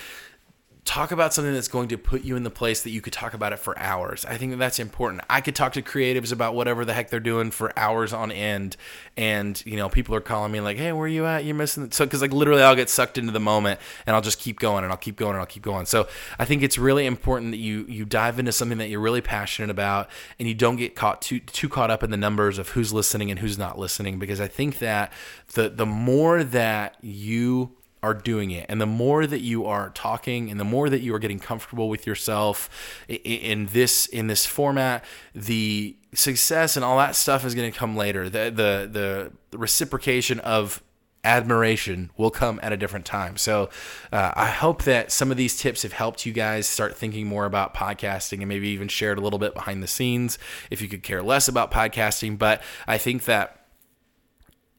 talk 0.85 1.11
about 1.11 1.35
something 1.35 1.53
that's 1.53 1.69
going 1.69 1.89
to 1.89 1.99
put 1.99 2.23
you 2.23 2.37
in 2.37 2.43
the 2.43 2.51
place 2.51 2.83
that 2.83 2.91
you 2.91 3.01
could 3.01 3.13
talk 3.13 3.35
about 3.35 3.53
it 3.53 3.59
for 3.59 3.79
hours. 3.79 4.25
I 4.25 4.37
think 4.37 4.53
that 4.53 4.59
that's 4.59 4.79
important. 4.79 5.23
I 5.29 5.41
could 5.41 5.55
talk 5.55 5.75
to 5.75 5.83
creatives 5.83 6.33
about 6.33 6.55
whatever 6.55 6.85
the 6.85 6.95
heck 6.95 7.11
they're 7.11 7.21
doing 7.21 7.51
for 7.51 7.79
hours 7.79 8.13
on 8.13 8.33
end, 8.33 8.77
and 9.17 9.63
you 9.67 9.77
know, 9.77 9.89
people 9.89 10.15
are 10.15 10.21
calling 10.21 10.53
me 10.53 10.61
like, 10.61 10.79
"Hey, 10.79 10.93
where 10.93 11.05
are 11.05 11.09
you 11.09 11.27
at? 11.27 11.45
You're 11.45 11.55
missing." 11.55 11.85
It. 11.85 11.95
So, 11.95 12.05
because 12.07 12.23
like 12.23 12.33
literally, 12.33 12.63
I'll 12.63 12.77
get 12.77 12.89
sucked 12.89 13.19
into 13.19 13.33
the 13.33 13.41
moment, 13.41 13.79
and 14.07 14.17
I'll 14.17 14.23
just 14.23 14.39
keep 14.39 14.59
going, 14.59 14.85
and 14.85 14.93
I'll 14.93 14.99
keep 14.99 15.17
going, 15.17 15.33
and 15.33 15.41
I'll 15.41 15.47
keep 15.47 15.63
going. 15.63 15.87
So, 15.87 16.09
I 16.39 16.45
think 16.45 16.63
it's 16.63 16.79
really 16.79 17.05
important 17.05 17.51
that 17.53 17.59
you 17.59 17.85
you 17.89 18.05
dive 18.05 18.39
into 18.39 18.53
something 18.53 18.79
that 18.79 18.89
you're 18.89 19.01
really 19.01 19.21
passionate 19.21 19.71
about, 19.71 20.09
and 20.39 20.49
you 20.49 20.55
don't 20.55 20.77
get 20.77 20.95
caught 20.97 21.21
too 21.21 21.41
too 21.41 21.69
caught 21.69 21.91
up 21.91 22.03
in 22.03 22.11
the 22.11 22.17
numbers 22.17 22.59
of 22.59 22.71
who's 22.71 22.93
listening 22.93 23.31
and 23.31 23.41
who's 23.41 23.59
not 23.59 23.79
listening, 23.79 24.19
because 24.19 24.41
I 24.41 24.49
think 24.49 24.79
that 24.79 25.13
the 25.55 25.69
the 25.69 25.87
more 25.87 26.43
that 26.43 26.97
you 27.03 27.77
are 28.03 28.15
doing 28.15 28.51
it. 28.51 28.67
And 28.69 28.81
the 28.81 28.87
more 28.87 29.27
that 29.27 29.41
you 29.41 29.67
are 29.67 29.91
talking 29.91 30.51
and 30.51 30.59
the 30.59 30.65
more 30.65 30.89
that 30.89 31.01
you 31.01 31.15
are 31.15 31.19
getting 31.19 31.39
comfortable 31.39 31.89
with 31.89 32.07
yourself 32.07 32.71
in 33.09 33.67
this 33.67 34.07
in 34.07 34.27
this 34.27 34.47
format, 34.47 35.05
the 35.35 35.97
success 36.15 36.77
and 36.77 36.85
all 36.85 36.99
that 36.99 37.15
stuff 37.15 37.45
is 37.45 37.55
going 37.55 37.71
to 37.71 37.79
come 37.79 37.97
later. 37.97 38.29
The 38.29 38.51
the 38.51 39.33
the 39.51 39.59
reciprocation 39.59 40.41
of 40.41 40.83
admiration 41.23 42.11
will 42.17 42.31
come 42.31 42.59
at 42.63 42.73
a 42.73 42.77
different 42.77 43.05
time. 43.05 43.37
So 43.37 43.69
uh, 44.11 44.33
I 44.35 44.47
hope 44.47 44.85
that 44.85 45.13
some 45.13 45.31
of 45.31 45.37
these 45.37 45.59
tips 45.59 45.83
have 45.83 45.93
helped 45.93 46.25
you 46.25 46.33
guys 46.33 46.67
start 46.67 46.97
thinking 46.97 47.27
more 47.27 47.45
about 47.45 47.75
podcasting 47.75 48.39
and 48.39 48.49
maybe 48.49 48.69
even 48.69 48.89
shared 48.89 49.19
a 49.19 49.21
little 49.21 49.39
bit 49.39 49.53
behind 49.53 49.83
the 49.83 49.87
scenes 49.87 50.39
if 50.71 50.81
you 50.81 50.89
could 50.89 51.03
care 51.03 51.23
less 51.23 51.47
about 51.47 51.71
podcasting. 51.71 52.39
But 52.39 52.63
I 52.87 52.97
think 52.97 53.25
that 53.25 53.67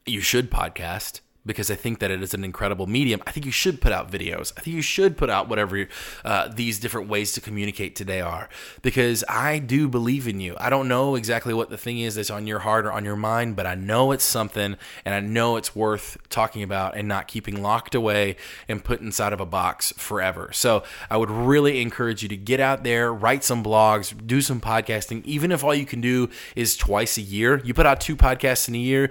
you 0.07 0.21
should 0.21 0.49
podcast 0.49 1.19
because 1.45 1.71
I 1.71 1.75
think 1.75 1.99
that 1.99 2.11
it 2.11 2.21
is 2.21 2.33
an 2.33 2.43
incredible 2.43 2.87
medium. 2.87 3.21
I 3.25 3.31
think 3.31 3.45
you 3.45 3.51
should 3.51 3.81
put 3.81 3.91
out 3.91 4.11
videos. 4.11 4.53
I 4.57 4.61
think 4.61 4.75
you 4.75 4.81
should 4.81 5.17
put 5.17 5.29
out 5.29 5.49
whatever 5.49 5.87
uh, 6.23 6.47
these 6.49 6.79
different 6.79 7.09
ways 7.09 7.31
to 7.33 7.41
communicate 7.41 7.95
today 7.95 8.21
are 8.21 8.49
because 8.81 9.23
I 9.27 9.59
do 9.59 9.87
believe 9.87 10.27
in 10.27 10.39
you. 10.39 10.55
I 10.59 10.69
don't 10.69 10.87
know 10.87 11.15
exactly 11.15 11.53
what 11.53 11.69
the 11.69 11.77
thing 11.77 11.99
is 11.99 12.15
that's 12.15 12.29
on 12.29 12.45
your 12.47 12.59
heart 12.59 12.85
or 12.85 12.91
on 12.91 13.05
your 13.05 13.15
mind, 13.15 13.55
but 13.55 13.65
I 13.65 13.75
know 13.75 14.11
it's 14.11 14.23
something 14.23 14.75
and 15.05 15.15
I 15.15 15.19
know 15.19 15.57
it's 15.57 15.75
worth 15.75 16.17
talking 16.29 16.63
about 16.63 16.95
and 16.95 17.07
not 17.07 17.27
keeping 17.27 17.61
locked 17.61 17.95
away 17.95 18.35
and 18.67 18.83
put 18.83 19.01
inside 19.01 19.33
of 19.33 19.39
a 19.39 19.45
box 19.45 19.93
forever. 19.97 20.51
So 20.53 20.83
I 21.09 21.17
would 21.17 21.31
really 21.31 21.81
encourage 21.81 22.21
you 22.21 22.29
to 22.29 22.37
get 22.37 22.59
out 22.59 22.83
there, 22.83 23.13
write 23.13 23.43
some 23.43 23.63
blogs, 23.63 24.15
do 24.25 24.41
some 24.41 24.61
podcasting, 24.61 25.23
even 25.25 25.51
if 25.51 25.63
all 25.63 25.73
you 25.73 25.85
can 25.85 26.01
do 26.01 26.29
is 26.55 26.77
twice 26.77 27.17
a 27.17 27.21
year. 27.21 27.61
You 27.63 27.73
put 27.73 27.85
out 27.85 27.99
two 27.99 28.15
podcasts 28.15 28.67
in 28.67 28.75
a 28.75 28.79
year 28.79 29.09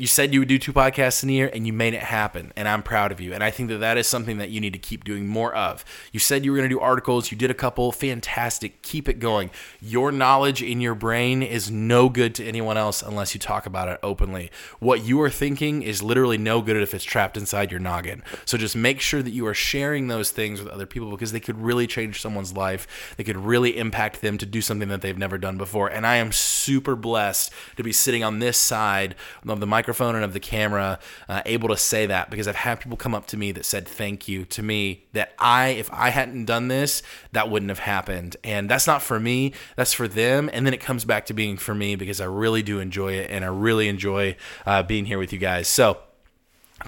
You 0.00 0.06
said 0.06 0.32
you 0.32 0.40
would 0.40 0.48
do 0.48 0.58
two 0.58 0.72
podcasts 0.72 1.22
in 1.22 1.28
a 1.28 1.32
year 1.34 1.50
and 1.52 1.66
you 1.66 1.74
made 1.74 1.92
it 1.92 2.00
happen. 2.02 2.54
And 2.56 2.66
I'm 2.66 2.82
proud 2.82 3.12
of 3.12 3.20
you. 3.20 3.34
And 3.34 3.44
I 3.44 3.50
think 3.50 3.68
that 3.68 3.80
that 3.80 3.98
is 3.98 4.06
something 4.06 4.38
that 4.38 4.48
you 4.48 4.58
need 4.58 4.72
to 4.72 4.78
keep 4.78 5.04
doing 5.04 5.26
more 5.26 5.54
of. 5.54 5.84
You 6.10 6.18
said 6.18 6.42
you 6.42 6.52
were 6.52 6.56
going 6.56 6.70
to 6.70 6.74
do 6.74 6.80
articles. 6.80 7.30
You 7.30 7.36
did 7.36 7.50
a 7.50 7.54
couple. 7.54 7.92
Fantastic. 7.92 8.80
Keep 8.80 9.10
it 9.10 9.18
going. 9.18 9.50
Your 9.78 10.10
knowledge 10.10 10.62
in 10.62 10.80
your 10.80 10.94
brain 10.94 11.42
is 11.42 11.70
no 11.70 12.08
good 12.08 12.34
to 12.36 12.44
anyone 12.46 12.78
else 12.78 13.02
unless 13.02 13.34
you 13.34 13.40
talk 13.40 13.66
about 13.66 13.88
it 13.88 14.00
openly. 14.02 14.50
What 14.78 15.04
you 15.04 15.20
are 15.20 15.28
thinking 15.28 15.82
is 15.82 16.02
literally 16.02 16.38
no 16.38 16.62
good 16.62 16.78
if 16.78 16.94
it's 16.94 17.04
trapped 17.04 17.36
inside 17.36 17.70
your 17.70 17.78
noggin. 17.78 18.22
So 18.46 18.56
just 18.56 18.74
make 18.74 19.02
sure 19.02 19.20
that 19.20 19.32
you 19.32 19.46
are 19.48 19.54
sharing 19.54 20.08
those 20.08 20.30
things 20.30 20.62
with 20.62 20.72
other 20.72 20.86
people 20.86 21.10
because 21.10 21.32
they 21.32 21.40
could 21.40 21.60
really 21.60 21.86
change 21.86 22.22
someone's 22.22 22.54
life. 22.54 23.14
They 23.18 23.24
could 23.24 23.36
really 23.36 23.76
impact 23.76 24.22
them 24.22 24.38
to 24.38 24.46
do 24.46 24.62
something 24.62 24.88
that 24.88 25.02
they've 25.02 25.18
never 25.18 25.36
done 25.36 25.58
before. 25.58 25.88
And 25.88 26.06
I 26.06 26.16
am 26.16 26.32
super 26.32 26.96
blessed 26.96 27.52
to 27.76 27.82
be 27.82 27.92
sitting 27.92 28.24
on 28.24 28.38
this 28.38 28.56
side 28.56 29.14
of 29.46 29.60
the 29.60 29.66
microphone 29.66 29.89
microphone 29.90 30.14
and 30.14 30.24
of 30.24 30.32
the 30.32 30.38
camera, 30.38 31.00
uh, 31.28 31.42
able 31.46 31.68
to 31.68 31.76
say 31.76 32.06
that 32.06 32.30
because 32.30 32.46
I've 32.46 32.54
had 32.54 32.78
people 32.78 32.96
come 32.96 33.12
up 33.12 33.26
to 33.26 33.36
me 33.36 33.50
that 33.50 33.64
said 33.64 33.88
thank 33.88 34.28
you 34.28 34.44
to 34.44 34.62
me 34.62 35.06
that 35.14 35.32
I, 35.36 35.70
if 35.70 35.92
I 35.92 36.10
hadn't 36.10 36.44
done 36.44 36.68
this, 36.68 37.02
that 37.32 37.50
wouldn't 37.50 37.70
have 37.70 37.80
happened. 37.80 38.36
And 38.44 38.70
that's 38.70 38.86
not 38.86 39.02
for 39.02 39.18
me, 39.18 39.52
that's 39.74 39.92
for 39.92 40.06
them. 40.06 40.48
And 40.52 40.64
then 40.64 40.74
it 40.74 40.80
comes 40.80 41.04
back 41.04 41.26
to 41.26 41.34
being 41.34 41.56
for 41.56 41.74
me 41.74 41.96
because 41.96 42.20
I 42.20 42.26
really 42.26 42.62
do 42.62 42.78
enjoy 42.78 43.14
it 43.14 43.32
and 43.32 43.44
I 43.44 43.48
really 43.48 43.88
enjoy 43.88 44.36
uh, 44.64 44.84
being 44.84 45.06
here 45.06 45.18
with 45.18 45.32
you 45.32 45.40
guys. 45.40 45.66
So, 45.66 45.98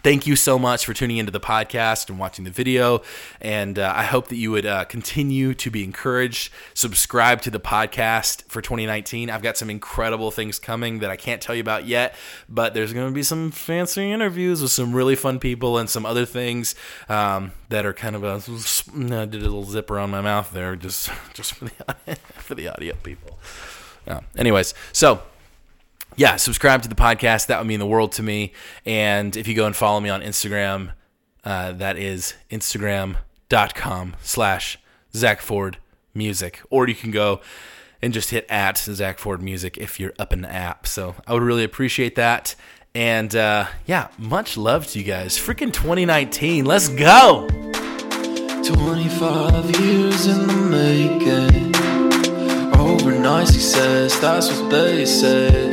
Thank 0.00 0.26
you 0.26 0.36
so 0.36 0.58
much 0.58 0.86
for 0.86 0.94
tuning 0.94 1.18
into 1.18 1.30
the 1.30 1.40
podcast 1.40 2.08
and 2.08 2.18
watching 2.18 2.44
the 2.44 2.50
video. 2.50 3.02
And 3.40 3.78
uh, 3.78 3.92
I 3.94 4.04
hope 4.04 4.28
that 4.28 4.36
you 4.36 4.50
would 4.50 4.64
uh, 4.64 4.84
continue 4.86 5.52
to 5.54 5.70
be 5.70 5.84
encouraged. 5.84 6.50
Subscribe 6.72 7.42
to 7.42 7.50
the 7.50 7.60
podcast 7.60 8.44
for 8.48 8.62
2019. 8.62 9.28
I've 9.28 9.42
got 9.42 9.58
some 9.58 9.68
incredible 9.68 10.30
things 10.30 10.58
coming 10.58 11.00
that 11.00 11.10
I 11.10 11.16
can't 11.16 11.42
tell 11.42 11.54
you 11.54 11.60
about 11.60 11.86
yet, 11.86 12.14
but 12.48 12.72
there's 12.72 12.92
going 12.92 13.06
to 13.06 13.14
be 13.14 13.22
some 13.22 13.50
fancy 13.50 14.10
interviews 14.10 14.62
with 14.62 14.72
some 14.72 14.94
really 14.94 15.14
fun 15.14 15.38
people 15.38 15.76
and 15.76 15.88
some 15.90 16.06
other 16.06 16.24
things 16.24 16.74
um, 17.10 17.52
that 17.68 17.84
are 17.84 17.92
kind 17.92 18.16
of 18.16 18.24
a. 18.24 18.40
I 19.14 19.26
did 19.26 19.42
a 19.42 19.44
little 19.44 19.64
zipper 19.64 19.98
on 19.98 20.10
my 20.10 20.22
mouth 20.22 20.52
there 20.52 20.74
just, 20.74 21.10
just 21.34 21.54
for, 21.54 21.66
the, 21.66 22.16
for 22.36 22.54
the 22.54 22.68
audio 22.68 22.94
people. 23.02 23.38
Uh, 24.06 24.20
anyways, 24.36 24.74
so 24.92 25.22
yeah, 26.16 26.36
subscribe 26.36 26.82
to 26.82 26.88
the 26.88 26.94
podcast. 26.94 27.46
That 27.46 27.58
would 27.58 27.66
mean 27.66 27.78
the 27.78 27.86
world 27.86 28.12
to 28.12 28.22
me. 28.22 28.52
And 28.84 29.36
if 29.36 29.48
you 29.48 29.54
go 29.54 29.66
and 29.66 29.74
follow 29.74 30.00
me 30.00 30.08
on 30.08 30.22
Instagram, 30.22 30.92
uh, 31.44 31.72
that 31.72 31.98
is 31.98 32.34
instagram.com 32.50 34.16
slash 34.22 34.78
Zach 35.14 35.40
Ford 35.40 35.78
Music. 36.14 36.60
Or 36.70 36.88
you 36.88 36.94
can 36.94 37.10
go 37.10 37.40
and 38.00 38.12
just 38.12 38.30
hit 38.30 38.46
at 38.48 38.78
Zach 38.78 39.18
Ford 39.18 39.42
Music 39.42 39.76
if 39.78 40.00
you're 40.00 40.14
up 40.18 40.32
in 40.32 40.42
the 40.42 40.52
app. 40.52 40.86
So 40.86 41.14
I 41.26 41.32
would 41.32 41.42
really 41.42 41.64
appreciate 41.64 42.16
that. 42.16 42.54
And 42.94 43.34
uh, 43.34 43.66
yeah, 43.86 44.08
much 44.18 44.56
love 44.56 44.86
to 44.88 44.98
you 44.98 45.04
guys. 45.04 45.38
Freaking 45.38 45.72
2019. 45.72 46.64
Let's 46.64 46.88
go. 46.88 47.48
25 48.64 49.80
years 49.80 50.26
in 50.26 50.46
the 50.46 50.54
making. 50.70 51.72
Overnight 52.78 53.48
success, 53.48 54.18
that's 54.20 54.50
what 54.50 54.70
they 54.70 55.06
say 55.06 55.71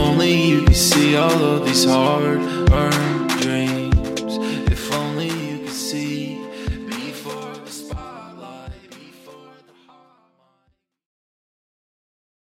only 0.00 0.32
you 0.32 0.62
could 0.62 0.76
see 0.76 1.16
all 1.16 1.42
of 1.44 1.66
these 1.66 1.84
hard 1.84 2.40
earned 2.72 3.28
dreams. 3.40 3.79